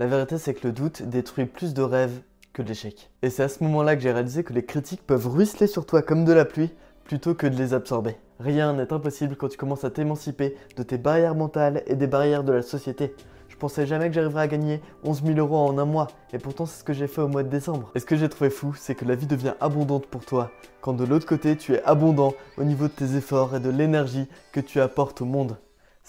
[0.00, 2.22] La vérité, c'est que le doute détruit plus de rêves
[2.54, 3.10] que l'échec.
[3.20, 6.00] Et c'est à ce moment-là que j'ai réalisé que les critiques peuvent ruisseler sur toi
[6.00, 6.70] comme de la pluie
[7.04, 8.16] plutôt que de les absorber.
[8.38, 12.44] Rien n'est impossible quand tu commences à t'émanciper de tes barrières mentales et des barrières
[12.44, 13.14] de la société.
[13.48, 16.64] Je pensais jamais que j'arriverais à gagner 11 000 euros en un mois, et pourtant
[16.64, 17.90] c'est ce que j'ai fait au mois de décembre.
[17.94, 20.94] Et ce que j'ai trouvé fou, c'est que la vie devient abondante pour toi, quand
[20.94, 24.60] de l'autre côté tu es abondant au niveau de tes efforts et de l'énergie que
[24.60, 25.58] tu apportes au monde.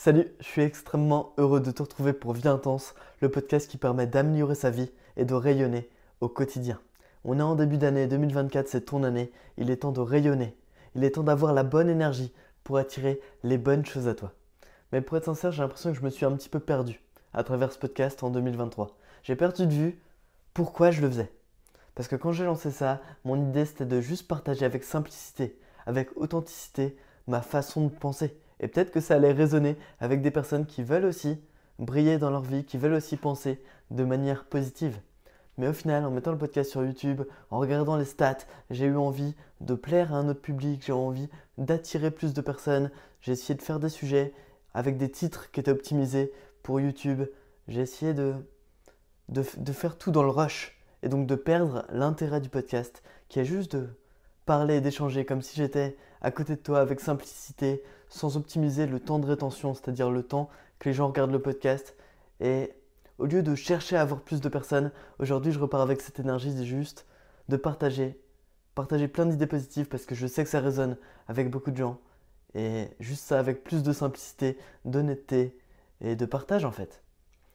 [0.03, 4.07] Salut, je suis extrêmement heureux de te retrouver pour Vie Intense, le podcast qui permet
[4.07, 6.81] d'améliorer sa vie et de rayonner au quotidien.
[7.23, 10.57] On est en début d'année 2024, c'est ton année, il est temps de rayonner,
[10.95, 14.33] il est temps d'avoir la bonne énergie pour attirer les bonnes choses à toi.
[14.91, 16.99] Mais pour être sincère, j'ai l'impression que je me suis un petit peu perdu
[17.35, 18.97] à travers ce podcast en 2023.
[19.21, 20.01] J'ai perdu de vue
[20.55, 21.31] pourquoi je le faisais.
[21.93, 26.09] Parce que quand j'ai lancé ça, mon idée c'était de juste partager avec simplicité, avec
[26.17, 28.35] authenticité, ma façon de penser.
[28.61, 31.41] Et peut-être que ça allait résonner avec des personnes qui veulent aussi
[31.79, 34.99] briller dans leur vie, qui veulent aussi penser de manière positive.
[35.57, 38.37] Mais au final, en mettant le podcast sur YouTube, en regardant les stats,
[38.69, 42.41] j'ai eu envie de plaire à un autre public, j'ai eu envie d'attirer plus de
[42.41, 44.33] personnes, j'ai essayé de faire des sujets
[44.73, 46.31] avec des titres qui étaient optimisés
[46.63, 47.23] pour YouTube.
[47.67, 48.35] J'ai essayé de,
[49.29, 53.45] de, faire tout dans le rush et donc de perdre l'intérêt du podcast qui est
[53.45, 53.89] juste de
[54.45, 58.99] parler et d'échanger comme si j'étais à côté de toi avec simplicité, sans optimiser le
[58.99, 61.95] temps de rétention, c'est-à-dire le temps que les gens regardent le podcast.
[62.41, 62.73] Et
[63.17, 66.65] au lieu de chercher à avoir plus de personnes, aujourd'hui je repars avec cette énergie
[66.65, 67.05] juste
[67.47, 68.19] de partager,
[68.75, 71.97] partager plein d'idées positives parce que je sais que ça résonne avec beaucoup de gens.
[72.53, 75.57] Et juste ça avec plus de simplicité, d'honnêteté
[76.01, 77.01] et de partage en fait.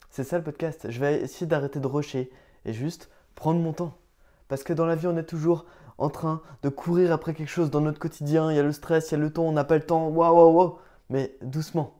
[0.09, 0.91] C'est ça le podcast.
[0.91, 2.31] Je vais essayer d'arrêter de rusher
[2.65, 3.99] et juste prendre mon temps.
[4.49, 5.67] Parce que dans la vie, on est toujours
[5.99, 8.51] en train de courir après quelque chose dans notre quotidien.
[8.51, 10.09] Il y a le stress, il y a le temps, on n'a pas le temps.
[10.09, 10.79] Waouh, waouh, waouh.
[11.09, 11.95] Mais doucement.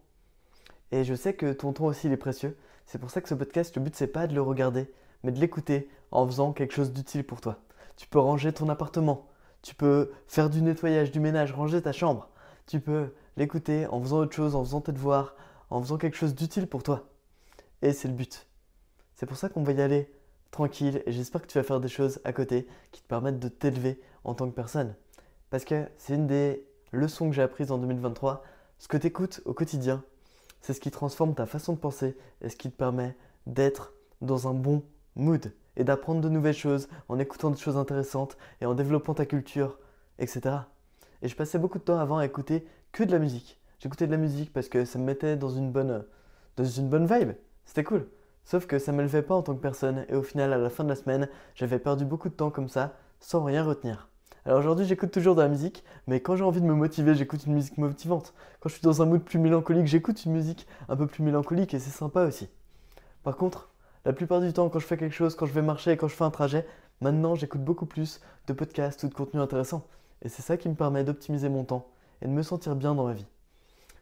[0.93, 2.57] Et je sais que ton temps aussi, il est précieux.
[2.87, 5.41] C'est pour ça que ce podcast, le but, c'est pas de le regarder, mais de
[5.41, 7.59] l'écouter en faisant quelque chose d'utile pour toi.
[7.97, 9.27] Tu peux ranger ton appartement.
[9.63, 12.29] Tu peux faire du nettoyage, du ménage, ranger ta chambre.
[12.67, 15.35] Tu peux l'écouter en faisant autre chose, en faisant tes devoirs,
[15.71, 17.09] en faisant quelque chose d'utile pour toi.
[17.83, 18.47] Et c'est le but.
[19.15, 20.13] C'est pour ça qu'on va y aller
[20.57, 23.49] tranquille et j'espère que tu vas faire des choses à côté qui te permettent de
[23.49, 24.95] t'élever en tant que personne.
[25.51, 28.43] Parce que c'est une des leçons que j'ai apprises en 2023.
[28.79, 30.03] Ce que tu écoutes au quotidien,
[30.63, 33.15] c'est ce qui transforme ta façon de penser et ce qui te permet
[33.47, 34.83] d'être dans un bon
[35.15, 39.27] mood et d'apprendre de nouvelles choses en écoutant des choses intéressantes et en développant ta
[39.27, 39.79] culture,
[40.19, 40.57] etc.
[41.21, 43.61] Et je passais beaucoup de temps avant à écouter que de la musique.
[43.79, 46.07] J'écoutais de la musique parce que ça me mettait dans une bonne,
[46.57, 47.33] dans une bonne vibe.
[47.67, 48.09] C'était cool.
[48.47, 50.71] Sauf que ça ne m'élevait pas en tant que personne et au final, à la
[50.71, 54.09] fin de la semaine, j'avais perdu beaucoup de temps comme ça, sans rien retenir.
[54.45, 57.45] Alors aujourd'hui, j'écoute toujours de la musique, mais quand j'ai envie de me motiver, j'écoute
[57.47, 58.35] une musique motivante.
[58.61, 61.75] Quand je suis dans un mood plus mélancolique, j'écoute une musique un peu plus mélancolique
[61.75, 62.49] et c'est sympa aussi.
[63.25, 63.69] Par contre,
[64.05, 66.15] la plupart du temps, quand je fais quelque chose, quand je vais marcher, quand je
[66.15, 66.65] fais un trajet,
[67.01, 69.89] maintenant j'écoute beaucoup plus de podcasts ou de contenu intéressant.
[70.23, 71.89] Et c'est ça qui me permet d'optimiser mon temps
[72.23, 73.27] et de me sentir bien dans ma vie.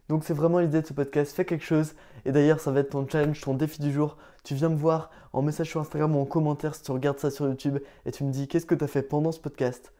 [0.08, 1.94] Donc c'est vraiment l'idée de ce podcast, fais quelque chose.
[2.24, 4.16] Et d'ailleurs, ça va être ton challenge, ton défi du jour.
[4.42, 7.30] Tu viens me voir en message sur Instagram ou en commentaire si tu regardes ça
[7.30, 9.92] sur YouTube et tu me dis qu'est-ce que tu as fait pendant ce podcast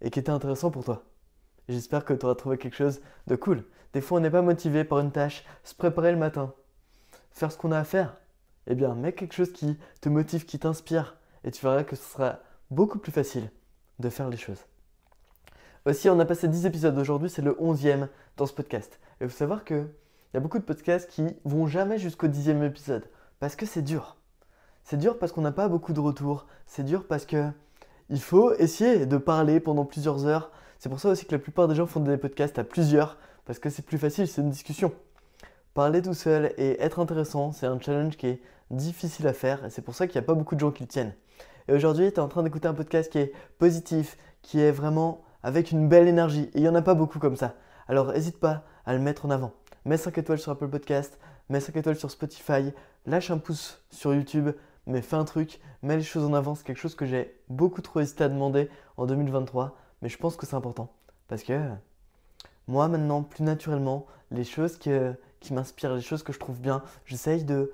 [0.00, 1.04] et qui était intéressant pour toi.
[1.68, 3.64] J'espère que tu auras trouvé quelque chose de cool.
[3.92, 6.54] Des fois, on n'est pas motivé par une tâche, se préparer le matin,
[7.32, 8.16] faire ce qu'on a à faire.
[8.68, 12.04] Eh bien, mets quelque chose qui te motive, qui t'inspire et tu verras que ce
[12.04, 12.38] sera
[12.70, 13.50] beaucoup plus facile
[13.98, 14.64] de faire les choses.
[15.86, 18.98] Aussi, on a passé 10 épisodes aujourd'hui, c'est le 11e dans ce podcast.
[19.20, 19.88] Et il faut savoir qu'il
[20.34, 23.04] y a beaucoup de podcasts qui vont jamais jusqu'au 10e épisode.
[23.40, 24.16] Parce que c'est dur.
[24.84, 26.46] C'est dur parce qu'on n'a pas beaucoup de retours.
[26.66, 27.50] C'est dur parce que
[28.10, 30.50] il faut essayer de parler pendant plusieurs heures.
[30.78, 33.18] C'est pour ça aussi que la plupart des gens font des podcasts à plusieurs.
[33.44, 34.92] Parce que c'est plus facile, c'est une discussion.
[35.74, 39.64] Parler tout seul et être intéressant, c'est un challenge qui est difficile à faire.
[39.64, 41.14] Et c'est pour ça qu'il n'y a pas beaucoup de gens qui le tiennent.
[41.66, 45.22] Et aujourd'hui, tu es en train d'écouter un podcast qui est positif, qui est vraiment
[45.42, 46.50] avec une belle énergie.
[46.54, 47.54] Et il n'y en a pas beaucoup comme ça.
[47.88, 49.52] Alors n'hésite pas à le mettre en avant.
[49.84, 51.18] Mets 5 étoiles sur Apple Podcast,
[51.50, 52.72] mets 5 étoiles sur Spotify,
[53.04, 54.48] lâche un pouce sur YouTube,
[54.86, 56.54] mais fais un truc, mets les choses en avant.
[56.54, 60.36] C'est quelque chose que j'ai beaucoup trop hésité à demander en 2023, mais je pense
[60.36, 60.90] que c'est important.
[61.28, 61.68] Parce que
[62.66, 64.90] moi maintenant, plus naturellement, les choses qui,
[65.50, 67.70] m'inspirent, les choses que je trouve bien, j'essaye de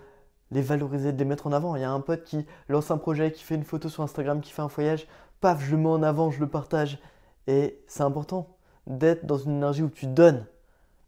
[0.50, 1.76] les valoriser, de les mettre en avant.
[1.76, 4.40] Il y a un pote qui lance un projet, qui fait une photo sur Instagram,
[4.40, 5.06] qui fait un voyage,
[5.40, 6.98] paf, je le mets en avant, je le partage.
[7.46, 8.56] Et c'est important
[8.88, 10.44] d'être dans une énergie où tu donnes.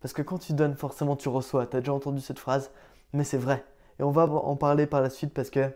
[0.00, 1.66] Parce que quand tu donnes, forcément tu reçois.
[1.66, 2.70] Tu as déjà entendu cette phrase,
[3.12, 3.64] mais c'est vrai.
[3.98, 5.70] Et on va en parler par la suite parce que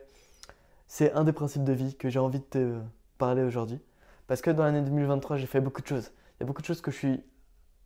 [0.87, 2.81] c'est un des principes de vie que j'ai envie de te
[3.19, 3.81] parler aujourd'hui.
[4.26, 6.11] Parce que dans l'année 2023, j'ai fait beaucoup de choses.
[6.38, 7.25] Il y a beaucoup de choses que je suis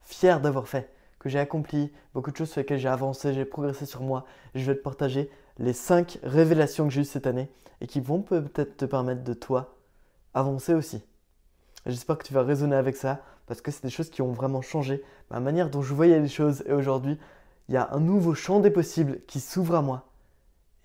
[0.03, 3.87] fier d'avoir fait, que j'ai accompli, beaucoup de choses sur lesquelles j'ai avancé, j'ai progressé
[3.87, 4.25] sur moi.
[4.55, 7.51] Je vais te partager les 5 révélations que j'ai eues cette année
[7.81, 9.77] et qui vont peut-être te permettre de toi
[10.35, 11.03] avancer aussi.
[11.87, 14.63] J'espère que tu vas raisonner avec ça parce que c'est des choses qui ont vraiment
[14.63, 17.19] changé ma manière dont je voyais les choses et aujourd'hui,
[17.69, 20.05] il y a un nouveau champ des possibles qui s'ouvre à moi.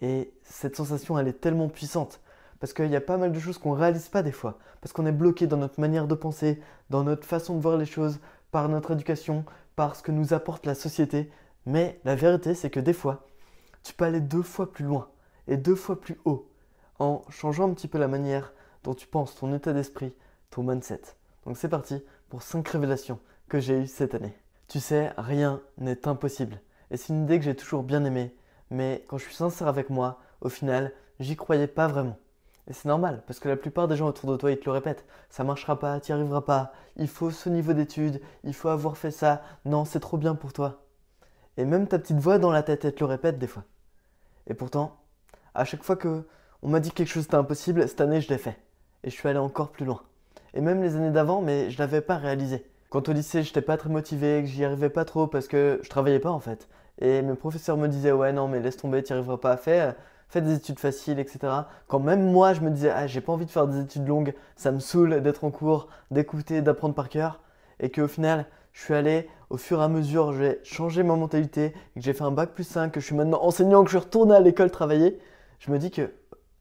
[0.02, 2.22] Et cette sensation, elle est tellement puissante
[2.60, 4.92] parce qu'il y a pas mal de choses qu'on ne réalise pas des fois, parce
[4.92, 8.20] qu'on est bloqué dans notre manière de penser, dans notre façon de voir les choses,
[8.52, 9.46] par notre éducation,
[9.76, 11.32] par ce que nous apporte la société.
[11.66, 13.28] Mais la vérité, c'est que des fois,
[13.84, 15.08] tu peux aller deux fois plus loin
[15.48, 16.50] et deux fois plus haut
[17.00, 18.54] en changeant un petit peu la manière
[18.84, 20.14] dont tu penses, ton état d'esprit,
[20.50, 21.02] ton mindset.
[21.46, 24.38] Donc c'est parti pour 5 révélations que j'ai eues cette année.
[24.68, 26.62] Tu sais, rien n'est impossible.
[26.92, 28.36] Et c'est une idée que j'ai toujours bien aimée.
[28.70, 32.18] Mais quand je suis sincère avec moi, au final, j'y croyais pas vraiment.
[32.68, 34.72] Et c'est normal, parce que la plupart des gens autour de toi, ils te le
[34.72, 35.04] répètent.
[35.30, 38.96] Ça marchera pas, tu n'y arriveras pas, il faut ce niveau d'études, il faut avoir
[38.96, 40.84] fait ça, non, c'est trop bien pour toi.
[41.58, 43.64] Et même ta petite voix dans la tête, elle te le répète des fois.
[44.46, 45.02] Et pourtant,
[45.56, 46.28] à chaque fois que
[46.62, 48.60] on m'a dit que quelque chose était impossible, cette année, je l'ai fait.
[49.04, 50.02] Et je suis allé encore plus loin.
[50.54, 52.66] Et même les années d'avant, mais je l'avais pas réalisé.
[52.90, 55.80] Quand au lycée, je n'étais pas très motivé, que j'y arrivais pas trop parce que
[55.84, 56.68] je travaillais pas en fait.
[57.00, 59.58] Et mes professeurs me disaient, ouais, non, mais laisse tomber, tu n'y arriveras pas à
[59.58, 59.96] faire
[60.30, 61.40] fais des études faciles, etc.
[61.88, 64.34] Quand même moi, je me disais, ah, j'ai pas envie de faire des études longues,
[64.56, 67.42] ça me saoule d'être en cours, d'écouter, d'apprendre par cœur.
[67.80, 71.72] Et qu'au final, je suis allé, au fur et à mesure, j'ai changé ma mentalité,
[71.96, 74.06] que j'ai fait un bac plus 5, que je suis maintenant enseignant, que je suis
[74.06, 75.20] retourné à l'école travailler.
[75.60, 76.14] Je me dis que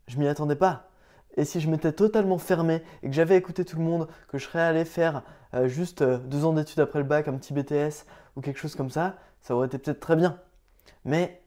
[0.06, 0.88] je m'y attendais pas.
[1.38, 4.44] Et si je m'étais totalement fermé et que j'avais écouté tout le monde, que je
[4.44, 5.23] serais allé faire
[5.55, 8.75] euh, juste euh, deux ans d'études après le bac, un petit BTS ou quelque chose
[8.75, 10.40] comme ça, ça aurait été peut-être très bien.
[11.05, 11.40] Mais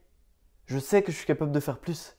[0.64, 2.16] je sais que je suis capable de faire plus.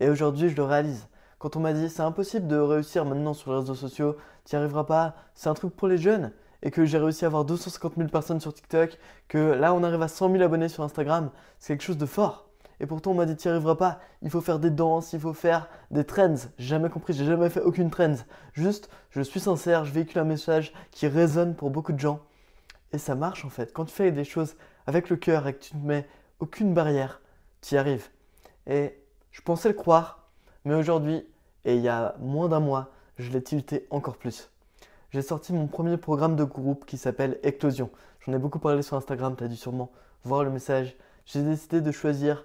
[0.00, 1.08] Et aujourd'hui, je le réalise.
[1.38, 4.60] Quand on m'a dit c'est impossible de réussir maintenant sur les réseaux sociaux, tu n'y
[4.60, 6.30] arriveras pas, c'est un truc pour les jeunes,
[6.62, 8.98] et que j'ai réussi à avoir 250 000 personnes sur TikTok,
[9.28, 12.43] que là on arrive à 100 000 abonnés sur Instagram, c'est quelque chose de fort.
[12.84, 15.20] Et pourtant on m'a dit tu n'y arriveras pas, il faut faire des danses, il
[15.20, 16.34] faut faire des trends.
[16.58, 18.16] J'ai jamais compris, j'ai jamais fait aucune trend.
[18.52, 22.20] Juste, je suis sincère, je véhicule un message qui résonne pour beaucoup de gens.
[22.92, 23.72] Et ça marche en fait.
[23.72, 26.06] Quand tu fais des choses avec le cœur et que tu ne mets
[26.40, 27.22] aucune barrière,
[27.62, 28.10] tu y arrives.
[28.66, 29.00] Et
[29.30, 30.28] je pensais le croire,
[30.66, 31.26] mais aujourd'hui,
[31.64, 34.50] et il y a moins d'un mois, je l'ai tilté encore plus.
[35.10, 37.88] J'ai sorti mon premier programme de groupe qui s'appelle Eclosion.
[38.20, 39.90] J'en ai beaucoup parlé sur Instagram, tu as dû sûrement
[40.22, 40.94] voir le message.
[41.24, 42.44] J'ai décidé de choisir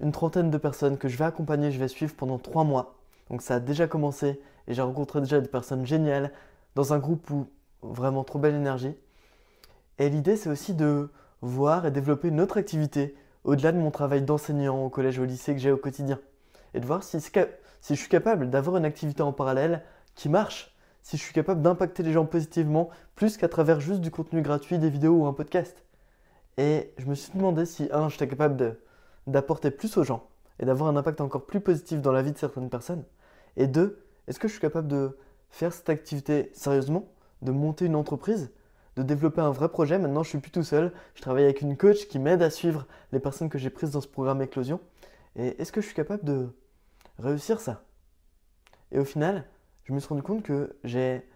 [0.00, 2.96] une trentaine de personnes que je vais accompagner, je vais suivre pendant trois mois.
[3.30, 6.32] Donc ça a déjà commencé et j'ai rencontré déjà des personnes géniales
[6.74, 7.46] dans un groupe où
[7.82, 8.94] vraiment trop belle énergie.
[9.98, 11.10] Et l'idée c'est aussi de
[11.42, 13.14] voir et développer une autre activité
[13.44, 16.18] au-delà de mon travail d'enseignant au collège ou au lycée que j'ai au quotidien.
[16.74, 17.30] Et de voir si, si
[17.94, 19.82] je suis capable d'avoir une activité en parallèle
[20.14, 24.10] qui marche, si je suis capable d'impacter les gens positivement plus qu'à travers juste du
[24.10, 25.84] contenu gratuit, des vidéos ou un podcast.
[26.58, 28.56] Et je me suis demandé si, un, j'étais capable
[29.26, 30.28] d'apporter plus aux gens
[30.58, 33.04] et d'avoir un impact encore plus positif dans la vie de certaines personnes.
[33.56, 35.18] Et deux, est-ce que je suis capable de
[35.50, 37.08] faire cette activité sérieusement,
[37.42, 38.50] de monter une entreprise
[38.96, 39.98] de développer un vrai projet?
[39.98, 40.92] Maintenant, je suis plus tout seul.
[41.14, 44.00] Je travaille avec une coach qui m'aide à suivre les personnes que j'ai prises dans
[44.00, 44.80] ce programme Éclosion.
[45.36, 46.48] Et est-ce que je suis capable de
[47.18, 47.84] réussir ça?
[48.92, 49.44] Et au final,
[49.84, 51.28] je me suis rendu compte que j'ai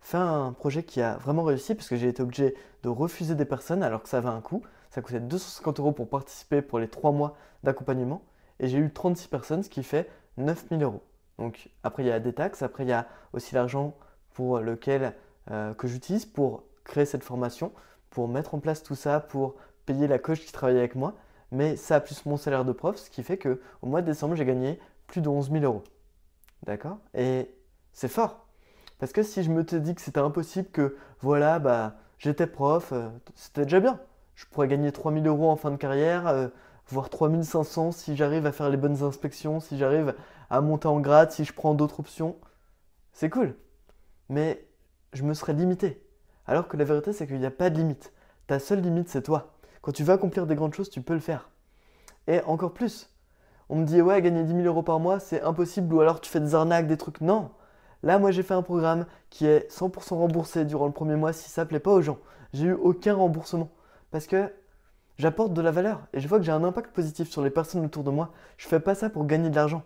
[0.00, 3.44] fait un projet qui a vraiment réussi parce que j'ai été obligé de refuser des
[3.44, 4.62] personnes alors que ça avait un coût.
[4.90, 8.22] Ça coûtait 250 euros pour participer pour les 3 mois d'accompagnement.
[8.60, 11.02] Et j'ai eu 36 personnes, ce qui fait 9000 euros.
[11.38, 12.62] Donc après, il y a des taxes.
[12.62, 13.94] Après, il y a aussi l'argent
[14.34, 15.14] pour lequel
[15.50, 17.72] euh, que j'utilise pour créer cette formation,
[18.10, 21.14] pour mettre en place tout ça, pour payer la coach qui travaille avec moi.
[21.52, 24.34] Mais ça plus mon salaire de prof, ce qui fait que au mois de décembre,
[24.34, 25.84] j'ai gagné plus de 11 000 euros.
[26.64, 26.98] D'accord?
[27.14, 27.54] Et
[27.92, 28.46] c'est fort.
[28.98, 33.08] Parce que si je me dis que c'était impossible, que voilà, bah, j'étais prof, euh,
[33.34, 34.00] c'était déjà bien.
[34.36, 36.48] Je pourrais gagner 3 000 euros en fin de carrière, euh,
[36.88, 40.14] voire 3 500 si j'arrive à faire les bonnes inspections, si j'arrive
[40.50, 42.36] à monter en grade, si je prends d'autres options.
[43.12, 43.56] C'est cool.
[44.28, 44.68] Mais
[45.14, 46.02] je me serais limité.
[46.46, 48.12] Alors que la vérité, c'est qu'il n'y a pas de limite.
[48.46, 49.54] Ta seule limite, c'est toi.
[49.80, 51.48] Quand tu veux accomplir des grandes choses, tu peux le faire.
[52.26, 53.10] Et encore plus.
[53.70, 56.30] On me dit, ouais, gagner 10 000 euros par mois, c'est impossible, ou alors tu
[56.30, 57.20] fais des arnaques, des trucs.
[57.22, 57.50] Non.
[58.02, 61.48] Là, moi, j'ai fait un programme qui est 100% remboursé durant le premier mois si
[61.48, 62.18] ça plaît pas aux gens.
[62.52, 63.70] J'ai eu aucun remboursement.
[64.10, 64.52] Parce que
[65.18, 67.84] j'apporte de la valeur et je vois que j'ai un impact positif sur les personnes
[67.84, 68.32] autour de moi.
[68.56, 69.82] Je fais pas ça pour gagner de l'argent.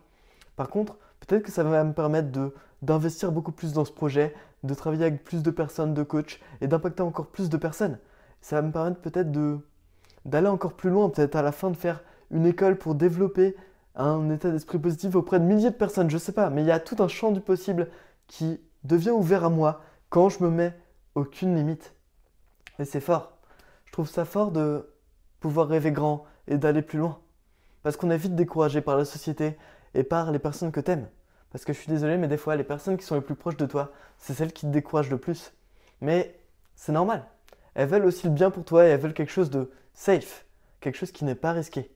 [0.57, 4.35] Par contre, peut-être que ça va me permettre de d'investir beaucoup plus dans ce projet,
[4.65, 7.99] de travailler avec plus de personnes, de coachs et d'impacter encore plus de personnes.
[8.41, 9.59] Ça va me permettre peut-être de
[10.25, 13.57] d'aller encore plus loin, peut-être à la fin de faire une école pour développer
[13.95, 16.71] un état d'esprit positif auprès de milliers de personnes, je sais pas, mais il y
[16.71, 17.89] a tout un champ du possible
[18.27, 20.75] qui devient ouvert à moi quand je me mets
[21.15, 21.95] aucune limite.
[22.79, 23.39] Et c'est fort.
[23.90, 24.88] Je trouve ça fort de
[25.40, 27.18] pouvoir rêver grand et d'aller plus loin.
[27.82, 29.59] Parce qu'on est vite découragé par la société
[29.94, 31.09] et par les personnes que t'aimes.
[31.50, 33.56] Parce que je suis désolé, mais des fois, les personnes qui sont les plus proches
[33.56, 35.52] de toi, c'est celles qui te découragent le plus.
[36.00, 36.38] Mais
[36.76, 37.26] c'est normal.
[37.75, 40.47] Elles veulent aussi le bien pour toi et elles veulent quelque chose de safe,
[40.78, 41.90] quelque chose qui n'est pas risqué.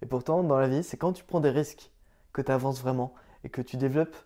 [0.00, 1.90] Et pourtant, dans la vie, c'est quand tu prends des risques
[2.32, 3.12] que tu avances vraiment
[3.44, 4.16] et que tu développes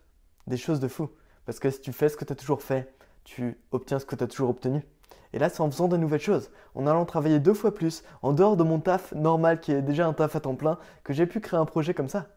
[0.47, 1.09] des choses de fou.
[1.45, 2.95] Parce que si tu fais ce que tu as toujours fait,
[3.25, 4.85] tu obtiens ce que tu as toujours obtenu.
[5.33, 8.33] Et là, c'est en faisant de nouvelles choses, en allant travailler deux fois plus, en
[8.33, 11.27] dehors de mon taf normal qui est déjà un taf à temps plein, que j'ai
[11.27, 12.27] pu créer un projet comme ça.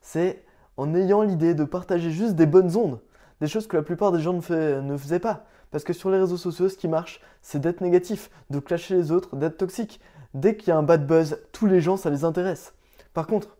[0.00, 0.44] C'est
[0.76, 3.00] en ayant l'idée de partager juste des bonnes ondes,
[3.40, 5.44] des choses que la plupart des gens ne, faisaient pas.
[5.70, 9.12] Parce que sur les réseaux sociaux, ce qui marche, c'est d'être négatif, de clasher les
[9.12, 10.00] autres, d'être toxique.
[10.34, 12.74] Dès qu'il y a un bad buzz, tous les gens, ça les intéresse.
[13.12, 13.56] Par contre,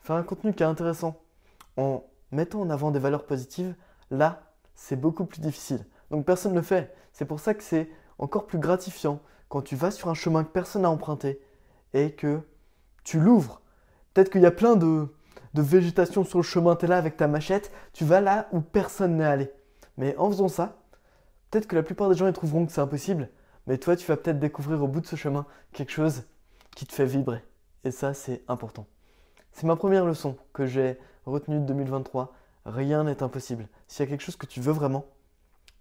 [0.00, 1.20] faire un contenu qui est intéressant
[1.76, 3.74] en mettant en avant des valeurs positives,
[4.10, 4.42] là,
[4.74, 5.84] c'est beaucoup plus difficile.
[6.10, 6.94] Donc personne ne le fait.
[7.12, 10.50] C'est pour ça que c'est encore plus gratifiant quand tu vas sur un chemin que
[10.50, 11.40] personne n'a emprunté
[11.94, 12.40] et que
[13.04, 13.60] tu l'ouvres.
[14.12, 15.08] Peut-être qu'il y a plein de,
[15.54, 19.16] végétation sur le chemin, tu es là avec ta machette, tu vas là où personne
[19.16, 19.50] n'est allé.
[19.96, 20.82] Mais en faisant ça,
[21.50, 23.30] peut-être que la plupart des gens ils trouveront que c'est impossible,
[23.66, 26.24] mais toi tu vas peut-être découvrir au bout de ce chemin quelque chose
[26.74, 27.42] qui te fait vibrer.
[27.84, 28.86] Et ça c'est important.
[29.52, 32.34] C'est ma première leçon que j'ai retenue de 2023.
[32.66, 33.68] Rien n'est impossible.
[33.86, 35.06] S'il y a quelque chose que tu veux vraiment,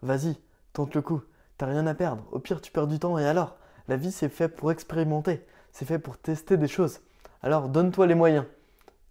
[0.01, 0.37] vas-y,
[0.71, 1.21] tente le coup.
[1.57, 2.23] T'as rien à perdre.
[2.31, 3.55] Au pire, tu perds du temps et alors?
[3.87, 5.45] La vie, c'est fait pour expérimenter.
[5.71, 6.99] C'est fait pour tester des choses.
[7.41, 8.45] Alors, donne-toi les moyens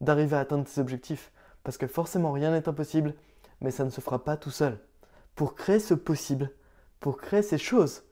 [0.01, 1.31] d'arriver à atteindre tes objectifs.
[1.63, 3.15] Parce que forcément, rien n'est impossible,
[3.61, 4.79] mais ça ne se fera pas tout seul.
[5.35, 6.51] Pour créer ce possible,
[7.01, 8.03] pour créer ces choses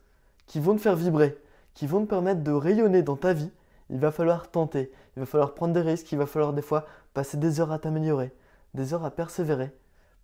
[0.46, 1.38] qui vont te faire vibrer,
[1.74, 3.50] qui vont te permettre de rayonner dans ta vie,
[3.90, 6.86] il va falloir tenter, il va falloir prendre des risques, il va falloir des fois
[7.12, 8.34] passer des heures à t'améliorer,
[8.74, 9.70] des heures à persévérer,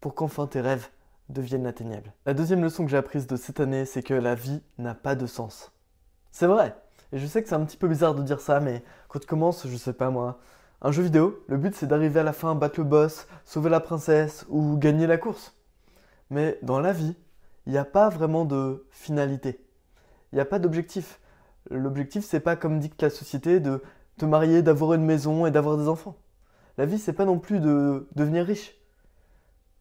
[0.01, 0.89] pour qu'enfin tes rêves
[1.29, 2.13] deviennent atteignables.
[2.27, 5.15] La deuxième leçon que j'ai apprise de cette année, c'est que la vie n'a pas
[5.15, 5.73] de sens.
[6.33, 6.75] C'est vrai,
[7.13, 9.27] et je sais que c'est un petit peu bizarre de dire ça, mais quand tu
[9.27, 10.41] commences, je sais pas moi,
[10.81, 13.81] un jeu vidéo, le but c'est d'arriver à la fin, battre le boss, sauver la
[13.81, 15.57] princesse ou gagner la course.
[16.31, 17.17] Mais dans la vie,
[17.67, 19.65] il n'y a pas vraiment de finalité.
[20.33, 21.21] Il n'y a pas d'objectif.
[21.71, 23.83] L'objectif, c'est pas comme dicte la société de
[24.19, 26.17] te marier, d'avoir une maison et d'avoir des enfants.
[26.77, 28.78] La vie, c'est pas non plus de devenir riche.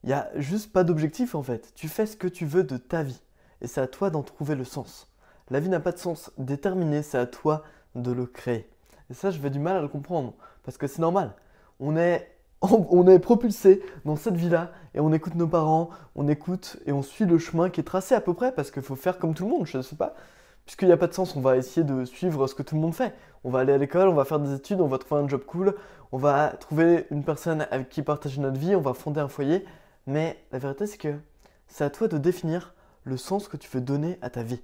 [0.08, 1.74] Il n'y a juste pas d'objectif en fait.
[1.76, 3.20] Tu fais ce que tu veux de ta vie.
[3.60, 5.12] Et c'est à toi d'en trouver le sens.
[5.50, 8.70] La vie n'a pas de sens déterminé, c'est à toi de le créer.
[9.10, 10.34] Et ça, je vais du mal à le comprendre.
[10.64, 11.34] Parce que c'est normal.
[11.82, 12.26] On est,
[12.62, 17.02] on est propulsé dans cette vie-là et on écoute nos parents, on écoute et on
[17.02, 19.44] suit le chemin qui est tracé à peu près parce qu'il faut faire comme tout
[19.44, 20.16] le monde, je ne sais pas.
[20.64, 22.82] Puisqu'il n'y a pas de sens, on va essayer de suivre ce que tout le
[22.82, 23.14] monde fait.
[23.44, 25.44] On va aller à l'école, on va faire des études, on va trouver un job
[25.46, 25.76] cool,
[26.14, 29.66] on va trouver une personne avec qui partager notre vie, on va fonder un foyer.
[30.08, 31.20] Mais la vérité, c'est que
[31.68, 32.74] c'est à toi de définir
[33.04, 34.62] le sens que tu veux donner à ta vie.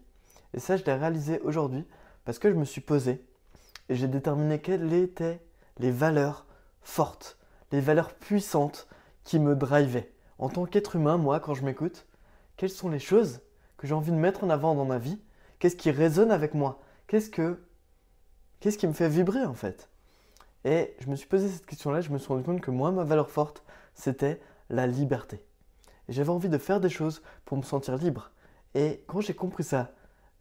[0.53, 1.85] Et ça, je l'ai réalisé aujourd'hui
[2.25, 3.23] parce que je me suis posé
[3.89, 5.41] et j'ai déterminé quelles étaient
[5.77, 6.45] les valeurs
[6.81, 7.37] fortes,
[7.71, 8.87] les valeurs puissantes
[9.23, 10.11] qui me drivaient.
[10.39, 12.05] En tant qu'être humain, moi, quand je m'écoute,
[12.57, 13.41] quelles sont les choses
[13.77, 15.19] que j'ai envie de mettre en avant dans ma vie?
[15.59, 16.81] Qu'est-ce qui résonne avec moi?
[17.07, 17.61] Qu'est-ce que
[18.59, 19.89] qu'est-ce qui me fait vibrer en fait?
[20.63, 23.03] Et je me suis posé cette question-là, je me suis rendu compte que moi, ma
[23.03, 24.39] valeur forte, c'était
[24.69, 25.45] la liberté.
[26.09, 28.31] J'avais envie de faire des choses pour me sentir libre.
[28.75, 29.91] Et quand j'ai compris ça,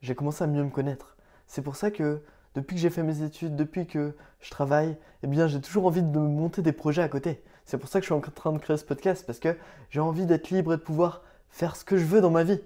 [0.01, 1.17] j'ai commencé à mieux me connaître.
[1.47, 2.23] C'est pour ça que
[2.55, 6.03] depuis que j'ai fait mes études, depuis que je travaille, eh bien j'ai toujours envie
[6.03, 7.43] de monter des projets à côté.
[7.65, 9.57] C'est pour ça que je suis en train de créer ce podcast, parce que
[9.91, 12.61] j'ai envie d'être libre et de pouvoir faire ce que je veux dans ma vie.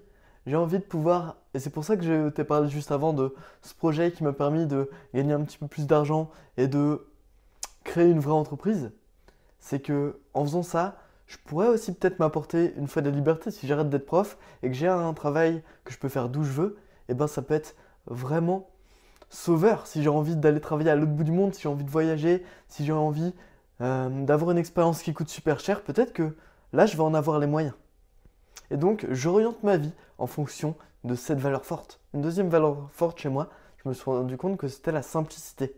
[0.46, 3.34] J'ai envie de pouvoir, et c'est pour ça que je t'ai parlé juste avant de
[3.62, 7.06] ce projet qui m'a permis de gagner un petit peu plus d'argent et de
[7.84, 8.92] créer une vraie entreprise.
[9.58, 13.66] C'est que en faisant ça, je pourrais aussi peut-être m'apporter une fois de liberté si
[13.66, 16.76] j'arrête d'être prof et que j'ai un travail que je peux faire d'où je veux.
[17.08, 18.68] Et eh ben ça peut être vraiment
[19.28, 21.90] sauveur, si j'ai envie d'aller travailler à l'autre bout du monde, si j'ai envie de
[21.90, 23.34] voyager, si j'ai envie
[23.80, 26.36] euh, d'avoir une expérience qui coûte super cher, peut-être que
[26.72, 27.74] là, je vais en avoir les moyens.
[28.70, 32.00] Et donc, j'oriente ma vie en fonction de cette valeur forte.
[32.14, 33.50] Une deuxième valeur forte chez moi,
[33.82, 35.76] je me suis rendu compte que c'était la simplicité.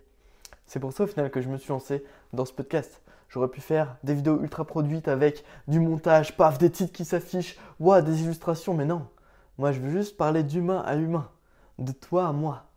[0.67, 3.02] C'est pour ça au final que je me suis lancé dans ce podcast.
[3.29, 7.59] J'aurais pu faire des vidéos ultra produites avec du montage, paf, des titres qui s'affichent,
[7.79, 9.07] ouah, des illustrations, mais non.
[9.59, 11.31] Moi, je veux juste parler d'humain à humain,
[11.79, 12.69] de toi à moi,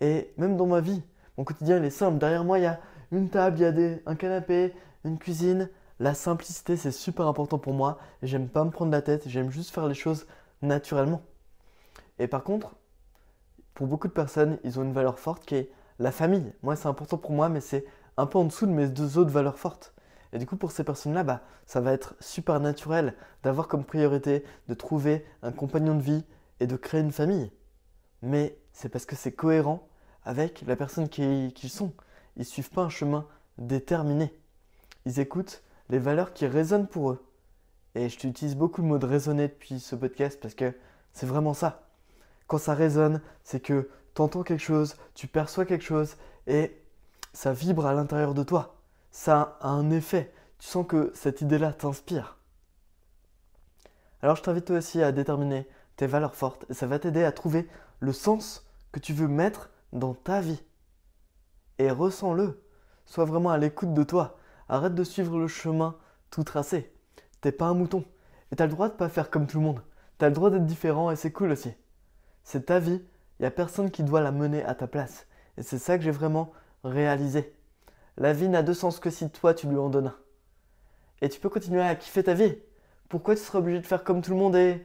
[0.00, 1.02] et même dans ma vie,
[1.38, 2.18] mon quotidien il est simple.
[2.18, 2.80] Derrière moi, il y a
[3.12, 5.70] une table, il y a des, un canapé, une cuisine.
[6.00, 7.98] La simplicité, c'est super important pour moi.
[8.22, 10.26] J'aime pas me prendre la tête, j'aime juste faire les choses
[10.60, 11.22] naturellement.
[12.18, 12.74] Et par contre,
[13.74, 16.52] pour beaucoup de personnes, ils ont une valeur forte qui est la famille.
[16.62, 17.84] Moi, c'est important pour moi, mais c'est
[18.16, 19.94] un peu en dessous de mes deux autres valeurs fortes.
[20.32, 24.44] Et du coup, pour ces personnes-là, bah, ça va être super naturel d'avoir comme priorité
[24.68, 26.24] de trouver un compagnon de vie
[26.60, 27.50] et de créer une famille.
[28.22, 29.86] Mais c'est parce que c'est cohérent
[30.24, 31.92] avec la personne qu'ils sont.
[32.36, 33.26] Ils suivent pas un chemin
[33.58, 34.34] déterminés.
[35.04, 37.26] Ils écoutent les valeurs qui résonnent pour eux.
[37.94, 40.74] Et je t'utilise beaucoup le mot de raisonner depuis ce podcast parce que
[41.12, 41.88] c'est vraiment ça.
[42.46, 46.16] Quand ça résonne, c'est que tu entends quelque chose, tu perçois quelque chose
[46.46, 46.81] et
[47.32, 48.76] ça vibre à l'intérieur de toi.
[49.10, 50.32] Ça a un effet.
[50.58, 52.38] Tu sens que cette idée-là t'inspire.
[54.22, 57.68] Alors je t'invite aussi à déterminer tes valeurs fortes et ça va t'aider à trouver
[58.00, 60.62] le sens que tu veux mettre dans ta vie.
[61.78, 62.62] Et ressens-le.
[63.06, 64.38] Sois vraiment à l'écoute de toi.
[64.68, 65.96] Arrête de suivre le chemin
[66.30, 66.92] tout tracé.
[67.40, 68.04] T'es pas un mouton.
[68.50, 69.82] Et t'as le droit de pas faire comme tout le monde.
[70.18, 71.72] T'as le droit d'être différent et c'est cool aussi.
[72.44, 73.02] C'est ta vie.
[73.38, 75.26] Il n'y a personne qui doit la mener à ta place.
[75.56, 76.52] Et c'est ça que j'ai vraiment
[76.84, 77.54] réalisé.
[78.16, 80.16] La vie n'a de sens que si toi tu lui en donnes un.
[81.20, 82.56] Et tu peux continuer à kiffer ta vie.
[83.08, 84.84] Pourquoi tu serais obligé de faire comme tout le monde et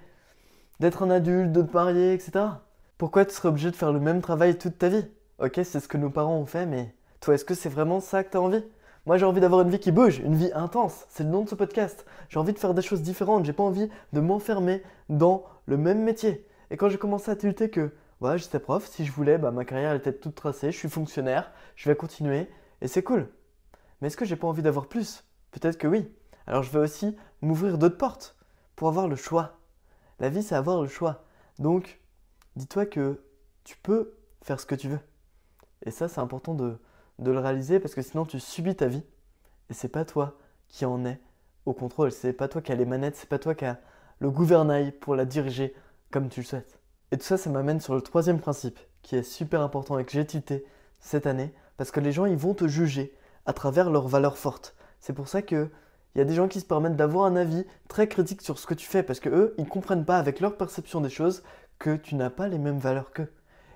[0.80, 2.46] d'être un adulte, de te marier, etc.
[2.98, 5.06] Pourquoi tu serais obligé de faire le même travail toute ta vie?
[5.40, 8.24] Ok, c'est ce que nos parents ont fait, mais toi, est-ce que c'est vraiment ça
[8.24, 8.64] que tu as envie?
[9.06, 11.06] Moi, j'ai envie d'avoir une vie qui bouge, une vie intense.
[11.10, 12.06] C'est le nom de ce podcast.
[12.30, 13.46] J'ai envie de faire des choses différentes.
[13.46, 16.46] J'ai pas envie de m'enfermer dans le même métier.
[16.72, 19.66] Et quand j'ai commencé à tilter que, voilà, j'étais prof, si je voulais, bah, ma
[19.66, 22.50] carrière était toute tracée, je suis fonctionnaire, je vais continuer,
[22.82, 23.30] et c'est cool.
[24.02, 25.24] Mais est-ce que j'ai pas envie d'avoir plus?
[25.52, 26.12] Peut-être que oui.
[26.46, 28.36] Alors je vais aussi m'ouvrir d'autres portes
[28.76, 29.60] pour avoir le choix.
[30.20, 31.26] La vie, c'est avoir le choix.
[31.60, 32.00] Donc,
[32.56, 33.22] dis-toi que
[33.64, 35.00] tu peux faire ce que tu veux.
[35.86, 36.78] Et ça, c'est important de,
[37.20, 39.04] le réaliser parce que sinon, tu subis ta vie.
[39.70, 40.38] Et c'est pas toi
[40.70, 41.20] qui en est
[41.66, 42.12] au contrôle.
[42.12, 43.16] C'est pas toi qui as les manettes.
[43.16, 43.80] C'est pas toi qui as
[44.20, 45.76] le gouvernail pour la diriger
[46.12, 46.77] comme tu le souhaites.
[47.12, 50.12] Et tout ça, ça m'amène sur le troisième principe qui est super important et que
[50.12, 50.66] j'ai tilté
[51.00, 53.14] cette année parce que les gens, ils vont te juger
[53.46, 54.76] à travers leurs valeurs fortes.
[55.00, 55.70] C'est pour ça que
[56.16, 58.66] il y a des gens qui se permettent d'avoir un avis très critique sur ce
[58.66, 61.44] que tu fais parce que eux, ils comprennent pas avec leur perception des choses
[61.78, 63.32] que tu n'as pas les mêmes valeurs qu'eux.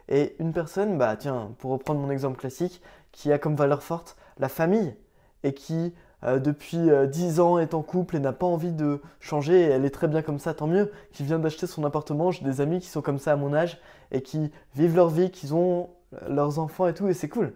[0.09, 4.17] Et une personne, bah tiens, pour reprendre mon exemple classique, qui a comme valeur forte
[4.39, 4.95] la famille
[5.43, 9.01] et qui euh, depuis 10 euh, ans est en couple et n'a pas envie de
[9.19, 12.43] changer elle est très bien comme ça, tant mieux, qui vient d'acheter son appartement, j'ai
[12.43, 13.79] des amis qui sont comme ça à mon âge
[14.11, 15.89] et qui vivent leur vie, qui ont
[16.27, 17.53] leurs enfants et tout et c'est cool.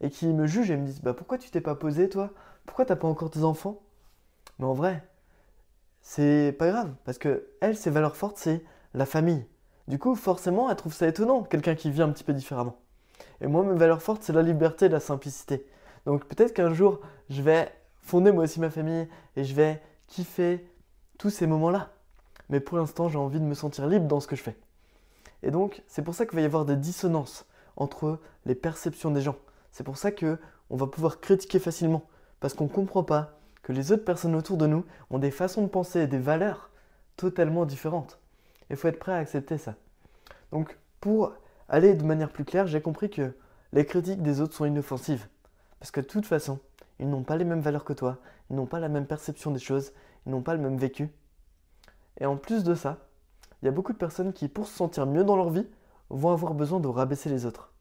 [0.00, 2.30] Et qui me jugent et me disent bah pourquoi tu t'es pas posé toi?
[2.66, 3.80] Pourquoi t'as pas encore tes enfants?
[4.58, 5.02] Mais en vrai,
[6.00, 9.46] c'est pas grave, parce que elle, ses valeurs fortes, c'est la famille.
[9.88, 12.76] Du coup, forcément, elle trouve ça étonnant, quelqu'un qui vit un petit peu différemment.
[13.40, 15.66] Et moi, mes valeurs fortes, c'est la liberté et la simplicité.
[16.06, 17.00] Donc peut-être qu'un jour,
[17.30, 17.70] je vais
[18.04, 20.64] fonder moi aussi ma famille et je vais kiffer
[21.18, 21.90] tous ces moments-là.
[22.50, 24.56] Mais pour l'instant, j'ai envie de me sentir libre dans ce que je fais.
[25.42, 29.22] Et donc, c'est pour ça qu'il va y avoir des dissonances entre les perceptions des
[29.22, 29.36] gens.
[29.72, 30.38] C'est pour ça que
[30.70, 32.04] on va pouvoir critiquer facilement
[32.40, 35.62] parce qu'on ne comprend pas que les autres personnes autour de nous ont des façons
[35.62, 36.70] de penser et des valeurs
[37.16, 38.18] totalement différentes.
[38.70, 39.74] Il faut être prêt à accepter ça.
[40.52, 41.32] Donc, pour
[41.68, 43.34] aller de manière plus claire, j'ai compris que
[43.72, 45.26] les critiques des autres sont inoffensives.
[45.78, 46.60] Parce que de toute façon,
[46.98, 48.18] ils n'ont pas les mêmes valeurs que toi,
[48.50, 49.92] ils n'ont pas la même perception des choses,
[50.26, 51.08] ils n'ont pas le même vécu.
[52.20, 52.98] Et en plus de ça,
[53.62, 55.66] il y a beaucoup de personnes qui, pour se sentir mieux dans leur vie,
[56.10, 57.72] vont avoir besoin de rabaisser les autres.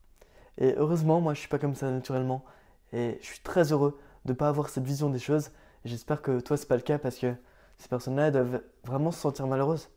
[0.58, 2.44] Et heureusement, moi je suis pas comme ça naturellement.
[2.92, 5.52] Et je suis très heureux de ne pas avoir cette vision des choses
[5.86, 7.34] J'espère que toi, c'est pas le cas parce que
[7.78, 9.90] ces personnes-là doivent vraiment se sentir malheureuses.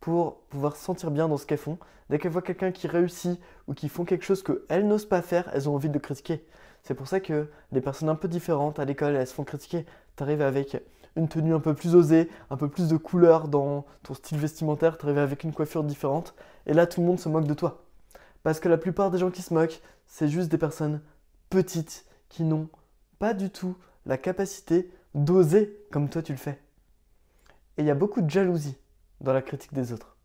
[0.00, 1.78] Pour pouvoir se sentir bien dans ce qu'elles font,
[2.08, 5.50] dès qu'elles voient quelqu'un qui réussit ou qui font quelque chose qu'elles n'osent pas faire,
[5.52, 6.46] elles ont envie de le critiquer.
[6.82, 9.84] C'est pour ça que les personnes un peu différentes à l'école, elles se font critiquer.
[10.16, 10.76] Tu arrives avec
[11.16, 14.96] une tenue un peu plus osée, un peu plus de couleur dans ton style vestimentaire,
[14.96, 16.34] tu arrives avec une coiffure différente,
[16.66, 17.84] et là tout le monde se moque de toi.
[18.42, 21.00] Parce que la plupart des gens qui se moquent, c'est juste des personnes
[21.50, 22.68] petites qui n'ont
[23.18, 26.60] pas du tout la capacité d'oser comme toi tu le fais.
[27.76, 28.76] Et il y a beaucoup de jalousie
[29.20, 30.16] dans la critique des autres.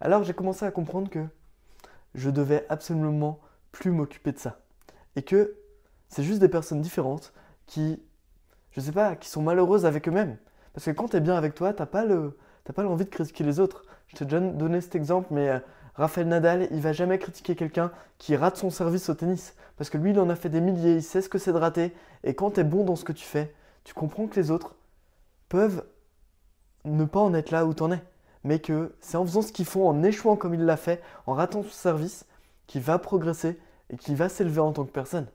[0.00, 1.24] Alors j'ai commencé à comprendre que
[2.14, 3.40] je devais absolument
[3.72, 4.60] plus m'occuper de ça.
[5.16, 5.56] Et que
[6.08, 7.32] c'est juste des personnes différentes
[7.66, 8.00] qui,
[8.70, 10.36] je sais pas, qui sont malheureuses avec eux-mêmes.
[10.72, 12.04] Parce que quand tu es bien avec toi, t'as pas
[12.74, 13.82] pas l'envie de critiquer les autres.
[14.08, 15.58] Je t'ai déjà donné cet exemple, mais euh,
[15.94, 19.54] Raphaël Nadal, il va jamais critiquer quelqu'un qui rate son service au tennis.
[19.76, 21.58] Parce que lui, il en a fait des milliers, il sait ce que c'est de
[21.58, 21.94] rater.
[22.24, 24.74] Et quand tu es bon dans ce que tu fais, tu comprends que les autres
[25.48, 25.84] peuvent
[26.84, 28.02] ne pas en être là où tu en es.
[28.44, 31.34] Mais que c'est en faisant ce qu'ils font, en échouant comme il l'a fait, en
[31.34, 32.26] ratant son service,
[32.66, 33.58] qu'il va progresser
[33.90, 35.26] et qu'il va s'élever en tant que personne.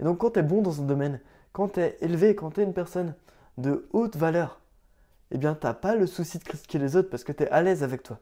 [0.00, 1.20] Et donc quand tu es bon dans un domaine,
[1.52, 3.14] quand tu es élevé, quand tu es une personne
[3.58, 4.60] de haute valeur,
[5.30, 7.48] eh bien tu n'as pas le souci de critiquer les autres parce que tu es
[7.50, 8.18] à l'aise avec toi.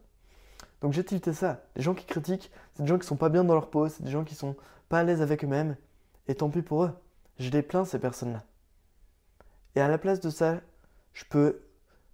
[0.80, 1.62] Donc j'ai tilté ça.
[1.76, 4.02] Les gens qui critiquent, c'est des gens qui sont pas bien dans leur peau, c'est
[4.02, 4.56] des gens qui sont
[4.88, 5.76] pas à l'aise avec eux-mêmes.
[6.28, 6.92] Et tant pis pour eux.
[7.38, 8.44] Je les plains, ces personnes-là.
[9.74, 10.60] Et à la place de ça,
[11.12, 11.62] je peux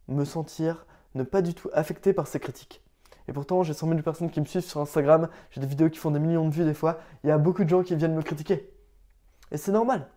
[0.09, 2.83] me sentir ne pas du tout affecté par ces critiques.
[3.29, 5.99] Et pourtant, j'ai 100 000 personnes qui me suivent sur Instagram, j'ai des vidéos qui
[5.99, 8.15] font des millions de vues des fois, il y a beaucoup de gens qui viennent
[8.15, 8.73] me critiquer.
[9.53, 10.09] Et c'est normal.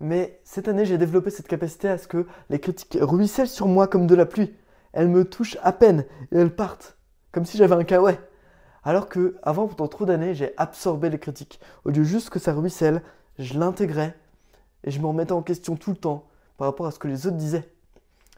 [0.00, 3.88] Mais cette année, j'ai développé cette capacité à ce que les critiques ruissellent sur moi
[3.88, 4.54] comme de la pluie.
[4.92, 6.96] Elles me touchent à peine et elles partent,
[7.32, 8.18] comme si j'avais un kawaii.
[8.84, 11.60] Alors que avant, pendant trop d'années, j'ai absorbé les critiques.
[11.84, 13.02] Au lieu juste que ça ruisselle,
[13.38, 14.16] je l'intégrais
[14.84, 17.26] et je me remettais en question tout le temps par rapport à ce que les
[17.26, 17.68] autres disaient.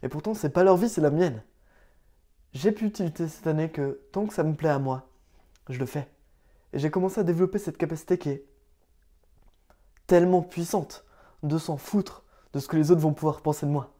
[0.03, 1.43] Et pourtant, c'est pas leur vie, c'est la mienne.
[2.53, 5.09] J'ai pu utiliser cette année que tant que ça me plaît à moi,
[5.69, 6.09] je le fais.
[6.73, 8.45] Et j'ai commencé à développer cette capacité qui est
[10.11, 11.05] tellement puissante
[11.45, 13.93] de s'en foutre de ce que les autres vont pouvoir penser de moi.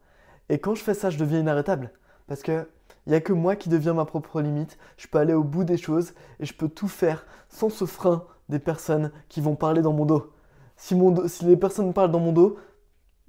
[0.49, 1.93] Et quand je fais ça, je deviens inarrêtable.
[2.27, 2.67] Parce que
[3.05, 4.77] il n'y a que moi qui deviens ma propre limite.
[4.97, 8.25] Je peux aller au bout des choses et je peux tout faire sans ce frein
[8.49, 10.33] des personnes qui vont parler dans mon dos.
[10.75, 10.99] Si,
[11.43, 12.57] les personnes parlent dans mon dos,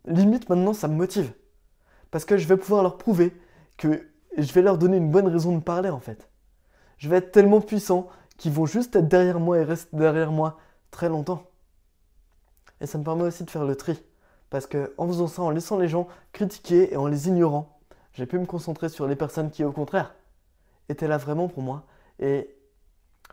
[0.05, 1.33] limite maintenant ça me motive.
[2.11, 3.33] Parce que je vais pouvoir leur prouver
[3.77, 6.29] que je vais leur donner une bonne raison de parler en fait.
[6.99, 10.59] Je vais être tellement puissant qu'ils vont juste être derrière moi et rester derrière moi
[10.91, 11.52] très longtemps.
[12.83, 14.03] Et ça me permet aussi de faire le tri.
[14.51, 17.79] Parce que en faisant ça, en laissant les gens critiquer et en les ignorant,
[18.13, 20.15] j'ai pu me concentrer sur les personnes qui, au contraire,
[20.91, 21.87] étaient là vraiment pour moi
[22.19, 22.55] et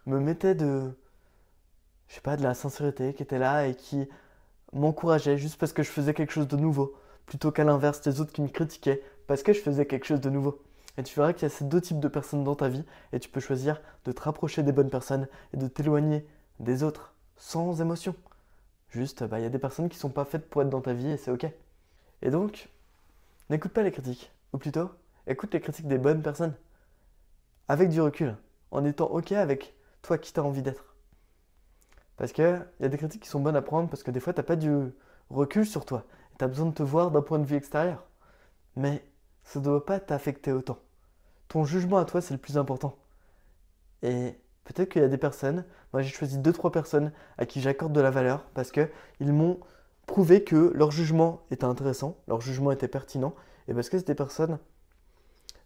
[0.06, 0.98] me mettaient de,
[2.08, 4.08] je sais pas, de la sincérité, qui étaient là et qui
[4.72, 8.32] m'encourageaient juste parce que je faisais quelque chose de nouveau, plutôt qu'à l'inverse des autres
[8.32, 10.62] qui me critiquaient parce que je faisais quelque chose de nouveau.
[10.98, 13.20] Et tu verras qu'il y a ces deux types de personnes dans ta vie et
[13.20, 16.26] tu peux choisir de te rapprocher des bonnes personnes et de t'éloigner
[16.60, 18.16] des autres sans émotion.
[18.90, 20.94] Juste, bah, il y a des personnes qui sont pas faites pour être dans ta
[20.94, 21.46] vie et c'est ok.
[22.22, 22.70] Et donc,
[23.50, 24.32] n'écoute pas les critiques.
[24.54, 24.90] Ou plutôt,
[25.28, 26.56] écoute les critiques des bonnes personnes.
[27.68, 28.36] Avec du recul.
[28.72, 30.96] En étant ok avec toi qui t'as envie d'être.
[32.18, 34.34] Parce qu'il y a des critiques qui sont bonnes à prendre parce que des fois,
[34.34, 34.72] tu n'as pas du
[35.30, 36.06] recul sur toi.
[36.38, 38.04] Tu as besoin de te voir d'un point de vue extérieur.
[38.76, 39.04] Mais
[39.44, 40.80] ça ne doit pas t'affecter autant.
[41.48, 42.96] Ton jugement à toi, c'est le plus important.
[44.02, 47.94] Et peut-être qu'il y a des personnes, moi j'ai choisi 2-3 personnes à qui j'accorde
[47.94, 48.90] de la valeur parce qu'ils
[49.34, 49.60] m'ont
[50.06, 53.34] prouvé que leur jugement était intéressant, leur jugement était pertinent,
[53.68, 54.58] et parce que c'est des personnes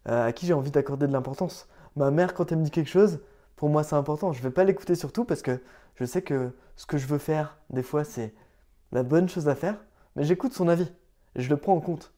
[0.10, 1.67] euh, à qui j'ai envie d'accorder de l'importance.
[1.95, 3.19] Ma mère, quand elle me dit quelque chose,
[3.56, 4.34] pour moi c'est important.
[4.34, 5.62] Je ne vais pas l'écouter surtout parce que
[5.95, 8.34] je sais que ce que je veux faire, des fois, c'est
[8.91, 9.77] la bonne chose à faire,
[10.15, 10.91] mais j'écoute son avis
[11.36, 12.13] et je le prends en compte.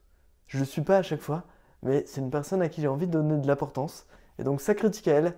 [0.47, 1.43] Je ne le suis pas à chaque fois,
[1.83, 4.07] mais c'est une personne à qui j'ai envie de donner de l'importance.
[4.39, 5.35] Et donc sa critique à elle,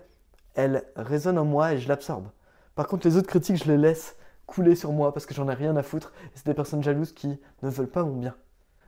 [0.57, 2.27] elle résonne en moi et je l'absorbe.
[2.75, 4.17] Par contre, les autres critiques, je les laisse
[4.47, 6.11] couler sur moi parce que j'en ai rien à foutre.
[6.33, 8.35] C'est des personnes jalouses qui ne veulent pas mon bien.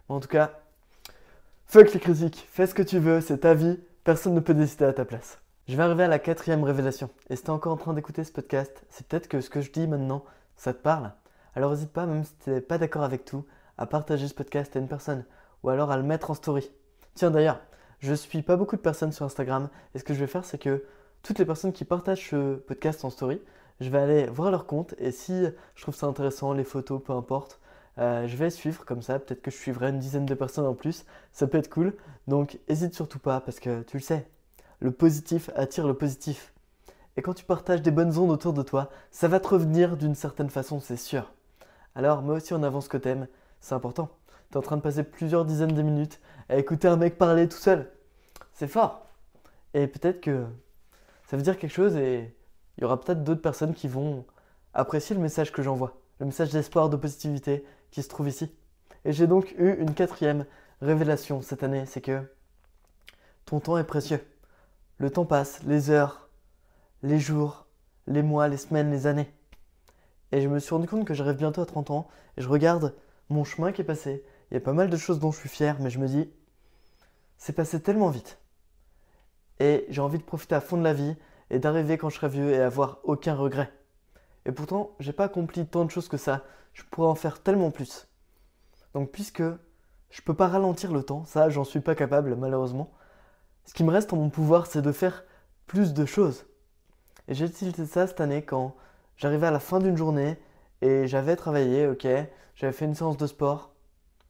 [0.10, 0.60] en tout cas,
[1.68, 4.86] fuck les critiques, fais ce que tu veux, c'est ta vie, personne ne peut décider
[4.86, 5.38] à ta place.
[5.68, 7.12] Je vais arriver à la quatrième révélation.
[7.30, 9.62] Et si tu es encore en train d'écouter ce podcast, c'est peut-être que ce que
[9.62, 11.12] je dis maintenant, ça te parle.
[11.56, 13.46] Alors n'hésite pas, même si tu n'es pas d'accord avec tout,
[13.78, 15.24] à partager ce podcast à une personne
[15.62, 16.72] ou alors à le mettre en story.
[17.14, 17.60] Tiens d'ailleurs,
[18.00, 20.58] je suis pas beaucoup de personnes sur Instagram et ce que je vais faire c'est
[20.58, 20.84] que
[21.24, 23.42] toutes les personnes qui partagent ce podcast en story,
[23.80, 27.14] je vais aller voir leur compte et si je trouve ça intéressant, les photos, peu
[27.14, 27.60] importe,
[27.98, 29.20] euh, je vais suivre comme ça.
[29.20, 31.06] Peut-être que je suivrai une dizaine de personnes en plus.
[31.32, 31.96] Ça peut être cool.
[32.28, 34.28] Donc hésite surtout pas parce que tu le sais,
[34.80, 36.54] le positif attire le positif.
[37.18, 40.16] Et quand tu partages des bonnes ondes autour de toi, ça va te revenir d'une
[40.16, 41.34] certaine façon, c'est sûr.
[41.96, 43.28] Alors, moi aussi, on avance que t'aimes,
[43.60, 44.10] c'est important.
[44.52, 47.50] Tu es en train de passer plusieurs dizaines de minutes à écouter un mec parler
[47.50, 47.92] tout seul.
[48.54, 49.06] C'est fort.
[49.74, 50.46] Et peut-être que
[51.30, 52.34] ça veut dire quelque chose et
[52.78, 54.26] il y aura peut-être d'autres personnes qui vont
[54.74, 58.52] apprécier le message que j'envoie, le message d'espoir, de positivité qui se trouve ici.
[59.06, 60.48] Et j'ai donc eu une quatrième
[60.82, 62.24] révélation cette année, c'est que
[63.46, 64.26] ton temps est précieux.
[64.98, 66.30] Le temps passe, les heures,
[67.04, 67.68] les jours,
[68.08, 69.32] les mois, les semaines, les années.
[70.32, 72.96] Et je me suis rendu compte que j'arrive bientôt à 30 ans et je regarde
[73.30, 74.26] mon chemin qui est passé.
[74.50, 76.28] Il y a pas mal de choses dont je suis fier, mais je me dis,
[77.38, 78.39] c'est passé tellement vite.
[79.60, 81.16] Et j'ai envie de profiter à fond de la vie
[81.50, 83.72] et d'arriver quand je serai vieux et avoir aucun regret.
[84.46, 86.44] Et pourtant, j'ai pas accompli tant de choses que ça.
[86.74, 88.08] Je pourrais en faire tellement plus.
[88.94, 89.44] Donc, puisque
[90.10, 92.92] je peux pas ralentir le temps, ça, j'en suis pas capable, malheureusement.
[93.66, 95.24] Ce qui me reste en mon pouvoir, c'est de faire
[95.68, 96.46] plus de choses.
[97.28, 98.76] Et j'ai utilisé ça cette année quand
[99.18, 100.38] j'arrivais à la fin d'une journée
[100.82, 102.08] et j'avais travaillé, ok,
[102.56, 103.74] j'avais fait une séance de sport,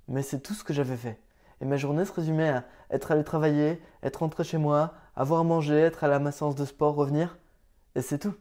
[0.10, 1.22] mais c'est tout ce que j'avais fait.
[1.62, 5.76] Et ma journée se résumait à être allé travailler, être rentré chez moi, avoir mangé,
[5.76, 7.38] être à ma séance de sport, revenir,
[7.96, 8.34] et c'est tout.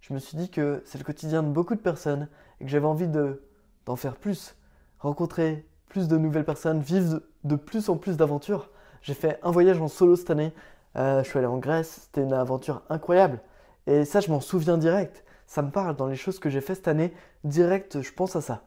[0.00, 2.28] Je me suis dit que c'est le quotidien de beaucoup de personnes
[2.60, 4.54] et que j'avais envie d'en faire plus,
[5.00, 8.70] rencontrer plus de nouvelles personnes, vivre de plus en plus d'aventures.
[9.02, 10.52] J'ai fait un voyage en solo cette année.
[10.94, 13.40] Euh, je suis allé en Grèce, c'était une aventure incroyable.
[13.88, 15.24] Et ça, je m'en souviens direct.
[15.48, 17.12] Ça me parle dans les choses que j'ai fait cette année.
[17.42, 18.62] Direct, je pense à ça.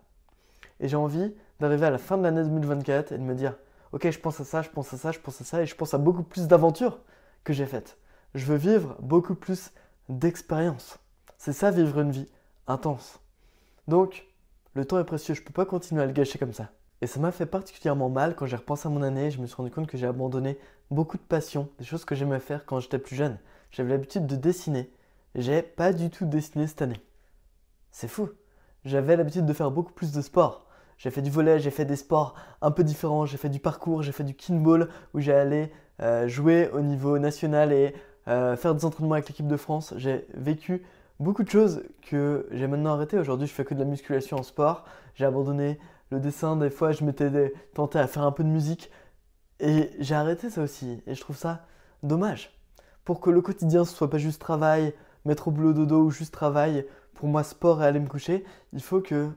[0.82, 3.56] Et j'ai envie d'arriver à la fin de l'année 2024 et de me dire
[3.94, 5.76] Ok, je pense à ça, je pense à ça, je pense à ça, et je
[5.76, 7.00] pense à beaucoup plus d'aventures
[7.44, 7.98] que j'ai faites.
[8.36, 9.72] Je veux vivre beaucoup plus
[10.08, 11.00] d'expériences.
[11.38, 12.28] C'est ça, vivre une vie
[12.68, 13.20] intense.
[13.88, 14.30] Donc,
[14.76, 16.70] Le temps est précieux, je peux pas continuer à le gâcher comme ça.
[17.02, 19.56] Et ça m'a fait particulièrement mal quand j'ai repensé à mon année, je me suis
[19.56, 20.60] rendu compte que j'ai abandonné
[20.92, 23.40] beaucoup de passions, des choses que j'aimais faire quand j'étais plus jeune.
[23.72, 24.92] J'avais l'habitude de dessiner,
[25.36, 27.02] j'ai pas du tout dessiné cette année.
[27.92, 28.30] C'est fou.
[28.86, 30.68] J'avais l'habitude de faire beaucoup plus de sport.
[30.98, 34.04] J'ai fait du volet, j'ai fait des sports un peu différents, j'ai fait du parcours,
[34.04, 35.72] j'ai fait du kinball où j'ai allé
[36.28, 37.94] jouer au niveau national et
[38.30, 39.94] euh, faire des entraînements avec l'équipe de France.
[39.98, 40.84] J'ai vécu
[41.20, 43.18] beaucoup de choses que j'ai maintenant arrêté.
[43.18, 44.86] Aujourd'hui, je fais que de la musculation en sport.
[45.16, 45.80] J'ai abandonné
[46.12, 46.56] le dessin.
[46.56, 48.92] Des fois, je m'étais tenté à faire un peu de musique.
[49.60, 51.02] Et j'ai arrêté ça aussi.
[51.08, 51.66] Et je trouve ça
[52.04, 52.56] dommage.
[53.04, 54.94] Pour que le quotidien ne soit pas juste travail,
[55.26, 56.86] mettre au boulot dodo ou juste travail,
[57.16, 59.30] pour moi sport et aller me coucher, il faut que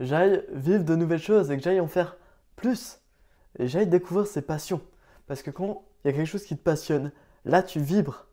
[0.00, 2.16] j'aille vivre de nouvelles choses et que j'aille en faire
[2.56, 2.98] plus.
[3.60, 4.80] Et j'aille découvrir ses passions.
[5.28, 7.12] Parce que quand il y a quelque chose qui te passionne,
[7.44, 8.26] là tu vibres.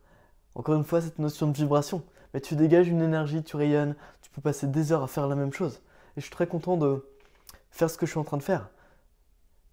[0.55, 2.03] Encore une fois, cette notion de vibration.
[2.33, 5.35] Mais tu dégages une énergie, tu rayonnes, tu peux passer des heures à faire la
[5.35, 5.81] même chose.
[6.17, 7.05] Et je suis très content de
[7.69, 8.69] faire ce que je suis en train de faire.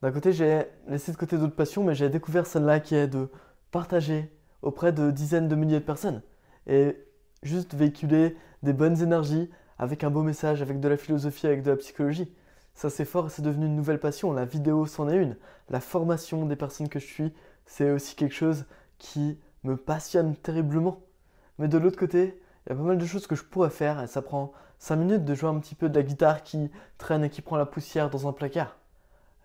[0.03, 3.29] D'un côté, j'ai laissé de côté d'autres passions, mais j'ai découvert celle-là qui est de
[3.71, 6.23] partager auprès de dizaines de milliers de personnes.
[6.67, 6.97] Et
[7.45, 11.71] juste véhiculer des bonnes énergies avec un beau message, avec de la philosophie, avec de
[11.71, 12.33] la psychologie.
[12.75, 14.33] Ça c'est fort c'est devenu une nouvelle passion.
[14.33, 15.37] La vidéo c'en est une.
[15.69, 17.33] La formation des personnes que je suis,
[17.67, 18.65] c'est aussi quelque chose
[18.99, 21.01] qui me passionne terriblement.
[21.59, 24.01] Mais de l'autre côté, il y a pas mal de choses que je pourrais faire
[24.03, 27.25] et ça prend 5 minutes de jouer un petit peu de la guitare qui traîne
[27.25, 28.77] et qui prend la poussière dans un placard.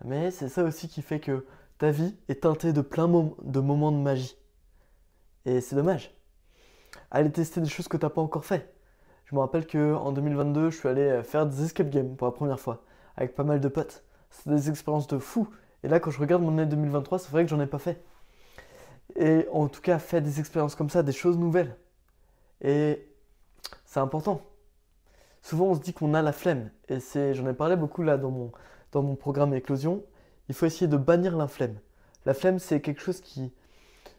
[0.04, 1.46] Mais c'est ça aussi qui fait que
[1.78, 4.36] ta vie est teintée de plein de moments de magie.
[5.44, 6.18] Et c'est dommage
[7.10, 8.74] aller tester des choses que tu n'as pas encore fait.
[9.24, 12.32] Je me rappelle qu'en 2022, je suis allé euh, faire des escape games pour la
[12.32, 12.82] première fois,
[13.18, 14.02] avec pas mal de potes.
[14.30, 15.48] C'était des expériences de fou.
[15.82, 18.02] Et là, quand je regarde mon année 2023, c'est vrai que j'en ai pas fait.
[19.16, 21.76] Et en tout cas, faire des expériences comme ça, des choses nouvelles.
[22.62, 23.06] Et
[23.84, 24.40] c'est important.
[25.42, 26.70] Souvent, on se dit qu'on a la flemme.
[26.88, 28.52] Et c'est, j'en ai parlé beaucoup là dans mon,
[28.92, 30.02] dans mon programme Éclosion.
[30.48, 31.76] Il faut essayer de bannir la flemme.
[32.24, 33.52] La flemme, c'est quelque chose qui.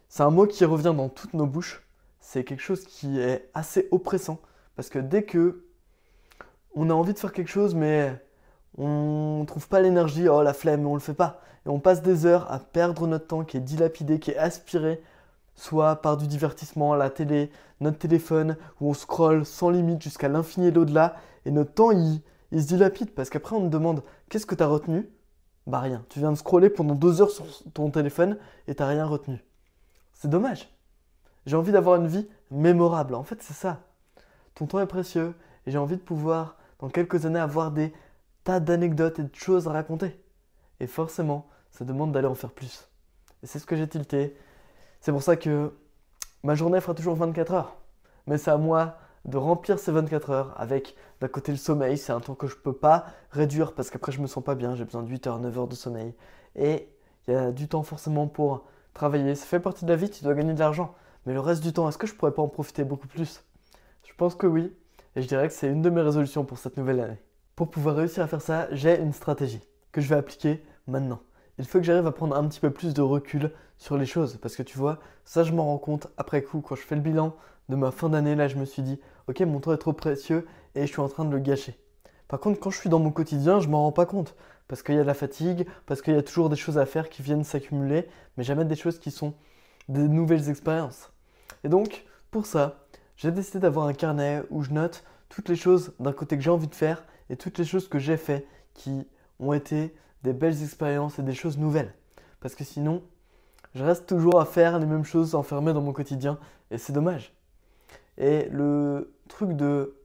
[0.07, 1.83] C'est un mot qui revient dans toutes nos bouches
[2.29, 4.39] c'est quelque chose qui est assez oppressant.
[4.75, 5.65] Parce que dès que
[6.75, 8.13] on a envie de faire quelque chose, mais
[8.77, 11.41] on trouve pas l'énergie, oh la flemme, on le fait pas.
[11.65, 15.01] Et on passe des heures à perdre notre temps qui est dilapidé, qui est aspiré,
[15.55, 17.51] soit par du divertissement, la télé,
[17.81, 21.15] notre téléphone, où on scrolle sans limite jusqu'à l'infini et l'au-delà.
[21.45, 24.63] Et notre temps, il, il se dilapide parce qu'après, on nous demande qu'est-ce que tu
[24.63, 25.09] as retenu?
[25.67, 26.03] Bah rien.
[26.09, 29.43] Tu viens de scroller pendant deux heures sur ton téléphone et tu n'as rien retenu.
[30.13, 30.69] C'est dommage.
[31.45, 33.15] J'ai envie d'avoir une vie mémorable.
[33.15, 33.79] En fait, c'est ça.
[34.55, 37.93] Ton temps est précieux et j'ai envie de pouvoir, dans quelques années, avoir des
[38.59, 40.19] d'anecdotes et de choses à raconter.
[40.79, 42.87] Et forcément, ça demande d'aller en faire plus.
[43.43, 44.35] Et c'est ce que j'ai tilté.
[45.01, 45.71] C'est pour ça que
[46.43, 47.77] ma journée fera toujours 24 heures.
[48.25, 52.13] Mais c'est à moi de remplir ces 24 heures avec d'un côté le sommeil, c'est
[52.13, 54.85] un temps que je peux pas réduire parce qu'après je me sens pas bien, j'ai
[54.85, 56.15] besoin de 8 heures, 9 heures de sommeil.
[56.55, 56.89] Et
[57.27, 59.35] il y a du temps forcément pour travailler.
[59.35, 60.95] Ça fait partie de la vie, tu dois gagner de l'argent.
[61.25, 63.43] Mais le reste du temps, est-ce que je pourrais pas en profiter beaucoup plus?
[64.03, 64.73] Je pense que oui.
[65.15, 67.21] Et je dirais que c'est une de mes résolutions pour cette nouvelle année.
[67.59, 69.59] Pour pouvoir réussir à faire ça, j'ai une stratégie
[69.91, 71.19] que je vais appliquer maintenant.
[71.57, 74.37] Il faut que j'arrive à prendre un petit peu plus de recul sur les choses.
[74.41, 76.61] Parce que tu vois, ça je m'en rends compte après coup.
[76.61, 77.35] Quand je fais le bilan
[77.67, 80.47] de ma fin d'année, là je me suis dit, ok, mon temps est trop précieux
[80.73, 81.77] et je suis en train de le gâcher.
[82.29, 84.37] Par contre, quand je suis dans mon quotidien, je m'en rends pas compte.
[84.69, 86.85] Parce qu'il y a de la fatigue, parce qu'il y a toujours des choses à
[86.85, 89.33] faire qui viennent s'accumuler, mais jamais des choses qui sont
[89.89, 91.11] des nouvelles expériences.
[91.65, 92.85] Et donc, pour ça,
[93.17, 96.51] j'ai décidé d'avoir un carnet où je note toutes les choses d'un côté que j'ai
[96.51, 99.07] envie de faire et toutes les choses que j'ai fait qui
[99.39, 101.93] ont été des belles expériences et des choses nouvelles.
[102.39, 103.03] Parce que sinon,
[103.75, 106.39] je reste toujours à faire les mêmes choses enfermées dans mon quotidien
[106.71, 107.33] et c'est dommage.
[108.17, 109.95] Et le truc de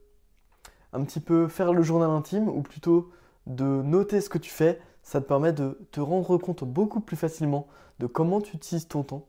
[0.93, 3.11] un petit peu faire le journal intime ou plutôt
[3.47, 7.17] de noter ce que tu fais, ça te permet de te rendre compte beaucoup plus
[7.17, 7.67] facilement
[7.99, 9.25] de comment tu utilises ton temps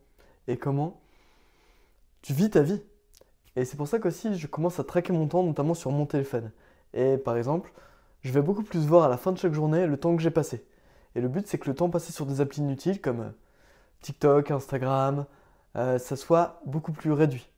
[0.47, 1.01] et comment
[2.23, 2.81] tu vis ta vie.
[3.57, 6.51] Et c'est pour ça qu'aussi je commence à traquer mon temps, notamment sur mon téléphone.
[6.95, 7.73] Et par exemple,
[8.23, 10.31] je vais beaucoup plus voir à la fin de chaque journée le temps que j'ai
[10.31, 10.65] passé.
[11.15, 13.31] Et le but, c'est que le temps passé sur des applis inutiles comme euh,
[14.01, 15.27] TikTok, Instagram,
[15.77, 17.49] euh, ça soit beaucoup plus réduit.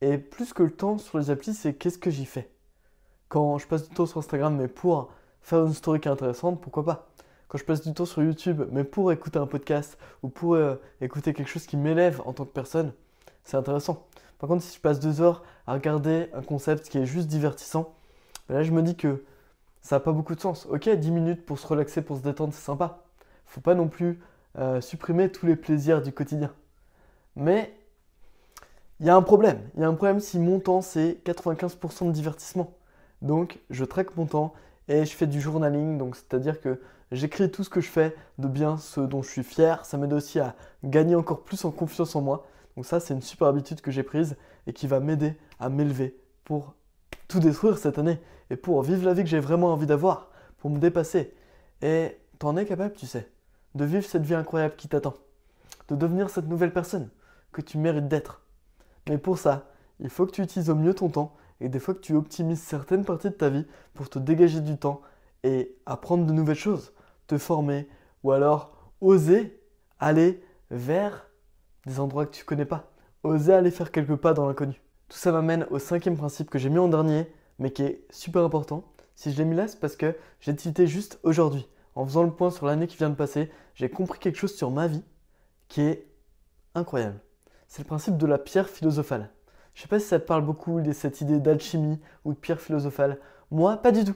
[0.00, 2.50] Et plus que le temps sur les applis, c'est qu'est-ce que j'y fais.
[3.28, 5.10] Quand je passe du temps sur Instagram, mais pour
[5.42, 7.08] faire une story qui est intéressante, pourquoi pas
[7.54, 10.74] quand je passe du temps sur YouTube, mais pour écouter un podcast ou pour euh,
[11.00, 12.92] écouter quelque chose qui m'élève en tant que personne,
[13.44, 14.08] c'est intéressant.
[14.40, 17.94] Par contre, si je passe deux heures à regarder un concept qui est juste divertissant,
[18.48, 19.24] là je me dis que
[19.84, 20.66] ça n'a pas beaucoup de sens.
[20.70, 23.04] Ok, 10 minutes pour se relaxer, pour se détendre, c'est sympa.
[23.44, 24.18] Faut pas non plus
[24.58, 26.50] euh, supprimer tous les plaisirs du quotidien.
[27.36, 27.74] Mais
[29.00, 29.60] il y a un problème.
[29.74, 32.72] Il y a un problème si mon temps c'est 95% de divertissement.
[33.20, 34.54] Donc je traque mon temps
[34.88, 36.80] Et je fais du journaling, donc c'est-à-dire que
[37.12, 39.84] j'écris tout ce que je fais de bien, ce dont je suis fier.
[39.84, 42.46] Ça m'aide aussi à gagner encore plus en confiance en moi.
[42.76, 46.16] Donc ça, c'est une super habitude que j'ai prise et qui va m'aider à m'élever
[46.44, 46.74] pour
[47.28, 48.18] tout détruire cette année
[48.50, 51.34] et pour vivre la vie que j'ai vraiment envie d'avoir, pour me dépasser.
[51.82, 53.28] Et t'en es capable, tu sais,
[53.74, 55.14] de vivre cette vie incroyable qui t'attend,
[55.88, 57.10] de devenir cette nouvelle personne
[57.52, 58.42] que tu mérites d'être.
[59.08, 61.94] Mais pour ça, il faut que tu utilises au mieux ton temps et des fois
[61.94, 65.00] que tu optimises certaines parties de ta vie pour te dégager du temps
[65.42, 66.92] et apprendre de nouvelles choses,
[67.26, 67.88] te former
[68.22, 69.60] ou alors oser
[70.00, 71.28] aller vers
[71.86, 72.90] des endroits que tu connais pas,
[73.22, 74.80] oser aller faire quelques pas dans l'inconnu.
[75.08, 78.42] Tout ça m'amène au cinquième principe que j'ai mis en dernier, mais qui est super
[78.42, 78.84] important.
[79.14, 81.68] Si je l'ai mis là, c'est parce que j'ai tilté juste aujourd'hui.
[81.94, 84.70] En faisant le point sur l'année qui vient de passer, j'ai compris quelque chose sur
[84.70, 85.04] ma vie
[85.68, 86.08] qui est
[86.74, 87.20] incroyable.
[87.68, 89.30] C'est le principe de la pierre philosophale.
[89.74, 92.60] Je sais pas si ça te parle beaucoup de cette idée d'alchimie ou de pierre
[92.60, 93.18] philosophale.
[93.50, 94.14] Moi, pas du tout.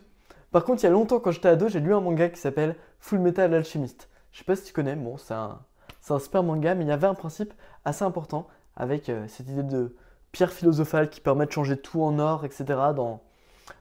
[0.50, 2.76] Par contre, il y a longtemps, quand j'étais ado, j'ai lu un manga qui s'appelle
[3.00, 4.08] Full Metal Alchemist.
[4.32, 5.60] Je sais pas si tu connais, bon, c'est un,
[6.08, 7.52] un super manga, mais il y avait un principe
[7.84, 8.46] assez important
[8.76, 9.96] avec euh, cette idée de
[10.32, 12.64] pierre philosophale qui permet de changer tout en or, etc.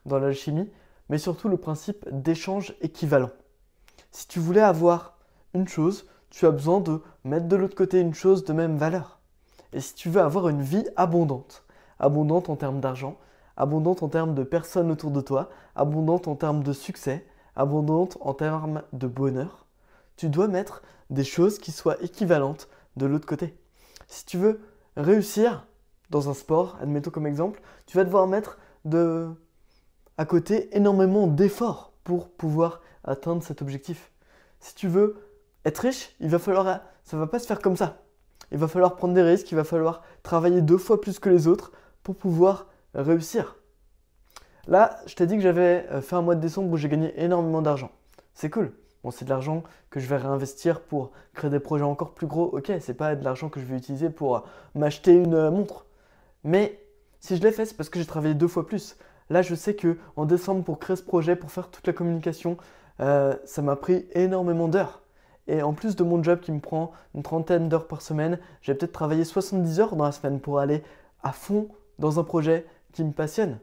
[0.06, 0.70] dans l'alchimie,
[1.10, 3.32] mais surtout le principe d'échange équivalent.
[4.12, 5.18] Si tu voulais avoir
[5.54, 9.20] une chose, tu as besoin de mettre de l'autre côté une chose de même valeur.
[9.74, 11.64] Et si tu veux avoir une vie abondante,
[12.00, 13.18] abondante en termes d'argent,
[13.56, 18.34] abondante en termes de personnes autour de toi, abondante en termes de succès, abondante en
[18.34, 19.66] termes de bonheur,
[20.16, 23.58] tu dois mettre des choses qui soient équivalentes de l'autre côté.
[24.08, 24.62] Si tu veux
[24.96, 25.66] réussir
[26.10, 29.30] dans un sport, admettons comme exemple, tu vas devoir mettre de
[30.18, 34.12] à côté énormément d'efforts pour pouvoir atteindre cet objectif.
[34.60, 35.18] Si tu veux
[35.66, 38.02] être riche, il va falloir ça va pas se faire comme ça.
[38.52, 41.48] Il va falloir prendre des risques, il va falloir travailler deux fois plus que les
[41.48, 41.72] autres
[42.04, 43.58] pour pouvoir réussir.
[44.68, 47.14] Là, je t'ai dit que j'avais euh, fait un mois de décembre où j'ai gagné
[47.22, 47.92] énormément d'argent.
[48.34, 48.74] C'est cool.
[49.04, 52.46] Bon, c'est de l'argent que je vais réinvestir pour créer des projets encore plus gros.
[52.46, 54.40] Ok, c'est pas de l'argent que je vais utiliser pour euh,
[54.76, 55.86] m'acheter une euh, montre.
[56.44, 56.84] Mais
[57.22, 58.98] si je l'ai fait, c'est parce que j'ai travaillé deux fois plus.
[59.30, 62.58] Là, je sais que en décembre, pour créer ce projet, pour faire toute la communication,
[63.00, 65.02] ça m'a pris énormément d'heures.
[65.48, 68.74] Et en plus de mon job qui me prend une trentaine d'heures par semaine, j'ai
[68.74, 70.84] peut-être travaillé 70 heures dans la semaine pour aller
[71.24, 73.60] à fond dans un projet qui me passionne.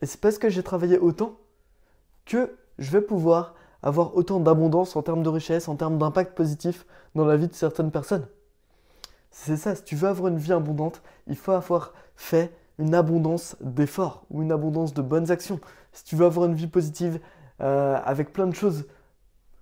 [0.00, 1.36] Et c'est parce que j'ai travaillé autant
[2.26, 6.86] que je vais pouvoir avoir autant d'abondance en termes de richesse, en termes d'impact positif
[7.14, 8.26] dans la vie de certaines personnes.
[9.30, 13.56] C'est ça, si tu veux avoir une vie abondante, il faut avoir fait une abondance
[13.60, 15.60] d'efforts ou une abondance de bonnes actions.
[15.92, 17.20] Si tu veux avoir une vie positive
[17.60, 18.86] euh, avec plein de choses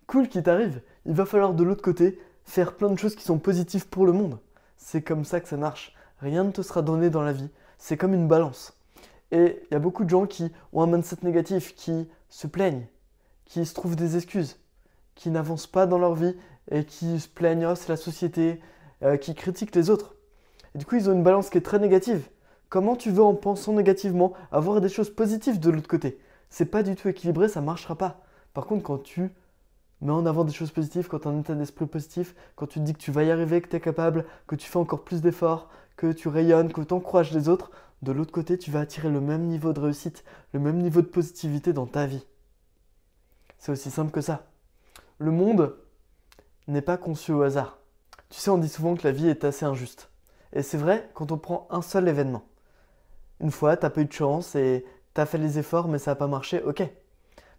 [0.07, 3.38] cool qui t'arrivent, il va falloir de l'autre côté faire plein de choses qui sont
[3.38, 4.38] positives pour le monde.
[4.77, 5.94] C'est comme ça que ça marche.
[6.20, 7.51] Rien ne te sera donné dans la vie.
[7.79, 8.75] C'est comme une balance.
[9.31, 12.87] Et il y a beaucoup de gens qui ont un mindset négatif, qui se plaignent,
[13.44, 14.59] qui se trouvent des excuses,
[15.14, 16.35] qui n'avancent pas dans leur vie
[16.70, 18.61] et qui se plaignent, oh, la société,
[19.03, 20.14] euh, qui critiquent les autres.
[20.75, 22.29] Et du coup, ils ont une balance qui est très négative.
[22.71, 26.21] Comment tu veux, en pensant négativement, avoir des choses positives de l'autre côté?
[26.51, 28.21] C'est pas du tout équilibré, ça marchera pas.
[28.55, 29.35] Par contre, quand tu
[30.01, 32.79] mets en avant des choses positives, quand tu as un état d'esprit positif, quand tu
[32.79, 35.03] te dis que tu vas y arriver, que tu es capable, que tu fais encore
[35.03, 38.81] plus d'efforts, que tu rayonnes, que tu encourages les autres, de l'autre côté, tu vas
[38.81, 42.25] attirer le même niveau de réussite, le même niveau de positivité dans ta vie.
[43.59, 44.47] C'est aussi simple que ça.
[45.19, 45.77] Le monde
[46.69, 47.79] n'est pas conçu au hasard.
[48.29, 50.09] Tu sais, on dit souvent que la vie est assez injuste.
[50.53, 52.45] Et c'est vrai quand on prend un seul événement.
[53.40, 56.16] Une fois, t'as pas eu de chance et t'as fait les efforts mais ça n'a
[56.16, 56.83] pas marché, ok.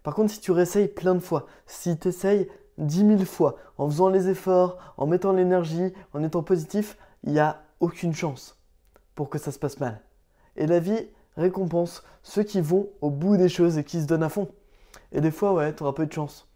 [0.02, 3.88] Par contre, si tu réessayes plein de fois, si tu essayes dix mille fois, en
[3.88, 8.60] faisant les efforts, en mettant l'énergie, en étant positif, il n'y a aucune chance
[9.14, 10.00] pour que ça se passe mal.
[10.56, 14.22] Et la vie récompense ceux qui vont au bout des choses et qui se donnent
[14.22, 14.48] à fond.
[15.12, 16.48] Et des fois, ouais, tu auras pas eu de chance.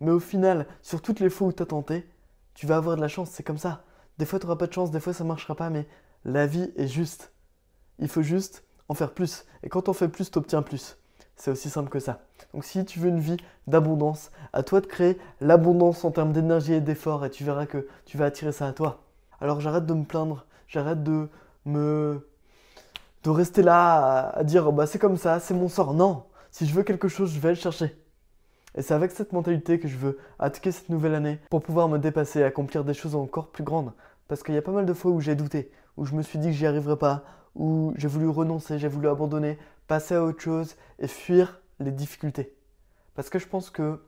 [0.00, 2.06] Mais au final, sur toutes les fois où tu as tenté,
[2.54, 3.84] tu vas avoir de la chance, c'est comme ça.
[4.18, 5.86] Des fois, tu n'auras pas de chance, des fois, ça ne marchera pas, mais
[6.24, 7.32] la vie est juste.
[7.98, 9.44] Il faut juste en faire plus.
[9.62, 10.96] Et quand on fait plus, tu obtiens plus.
[11.36, 12.20] C'est aussi simple que ça.
[12.52, 13.36] Donc si tu veux une vie
[13.66, 17.86] d'abondance, à toi de créer l'abondance en termes d'énergie et d'effort et tu verras que
[18.06, 19.04] tu vas attirer ça à toi.
[19.40, 21.28] Alors j'arrête de me plaindre, j'arrête de
[21.64, 22.26] me
[23.24, 25.94] de rester là à, dire bah c'est comme ça, c'est mon sort.
[25.94, 27.96] Non, si je veux quelque chose, je vais le chercher.
[28.74, 31.98] Et c'est avec cette mentalité que je veux attaquer cette nouvelle année pour pouvoir me
[31.98, 33.92] dépasser, accomplir des choses encore plus grandes.
[34.28, 36.38] Parce qu'il y a pas mal de fois où j'ai douté, où je me suis
[36.38, 37.24] dit que j'y arriverais pas,
[37.54, 42.54] où j'ai voulu renoncer, j'ai voulu abandonner, passer à autre chose et fuir les difficultés.
[43.14, 44.00] Parce que je pense que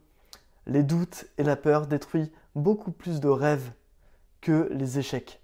[0.66, 3.72] les doutes et la peur détruisent beaucoup plus de rêves
[4.40, 5.40] que les échecs.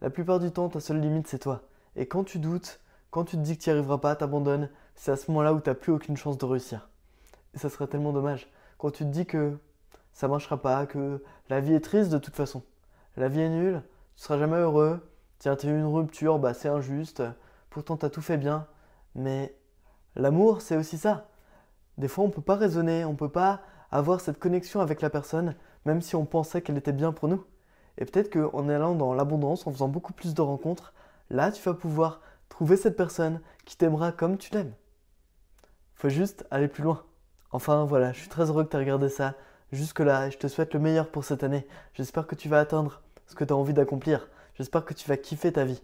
[0.00, 1.62] La plupart du temps, ta seule limite, c'est toi.
[1.96, 2.80] Et quand tu doutes,
[3.10, 5.60] quand tu te dis que tu n'y arriveras pas, t'abandonnes, c'est à ce moment-là où
[5.60, 6.88] tu n'as plus aucune chance de réussir.
[7.54, 8.50] Et ça serait tellement dommage.
[8.76, 9.58] Quand tu te dis que
[10.12, 12.62] ça marchera pas, que la vie est triste de toute façon.
[13.16, 13.82] La vie est nulle,
[14.16, 15.00] tu seras jamais heureux.
[15.38, 17.22] Tiens, t'as eu une rupture, bah c'est injuste.
[17.70, 18.66] Pourtant, t'as tout fait bien.
[19.14, 19.54] Mais
[20.16, 21.28] l'amour, c'est aussi ça.
[21.96, 23.60] Des fois, on peut pas raisonner, on peut pas
[23.90, 27.44] avoir cette connexion avec la personne, même si on pensait qu'elle était bien pour nous.
[27.98, 30.92] Et peut-être qu'en allant dans l'abondance, en faisant beaucoup plus de rencontres,
[31.30, 34.72] là, tu vas pouvoir trouver cette personne qui t'aimera comme tu l'aimes.
[35.94, 37.02] Faut juste aller plus loin.
[37.50, 39.34] Enfin voilà, je suis très heureux que tu aies regardé ça
[39.72, 41.66] jusque-là et je te souhaite le meilleur pour cette année.
[41.94, 44.28] J'espère que tu vas atteindre ce que tu as envie d'accomplir.
[44.58, 45.80] J'espère que tu vas kiffer ta vie.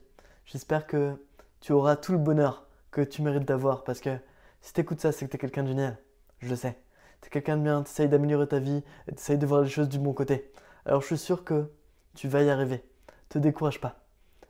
[0.47, 1.15] J'espère que
[1.61, 4.19] tu auras tout le bonheur que tu mérites d'avoir parce que
[4.63, 5.97] si tu écoutes ça, c'est que tu es quelqu'un de génial.
[6.41, 6.77] Je le sais.
[7.21, 9.63] Tu es quelqu'un de bien, tu essayes d'améliorer ta vie et tu essayes de voir
[9.63, 10.51] les choses du bon côté.
[10.87, 11.71] Alors je suis sûr que
[12.17, 12.85] tu vas y arriver.
[13.29, 14.05] Te décourage pas.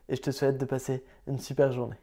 [0.09, 1.99] Et je te souhaite de passer une super journée.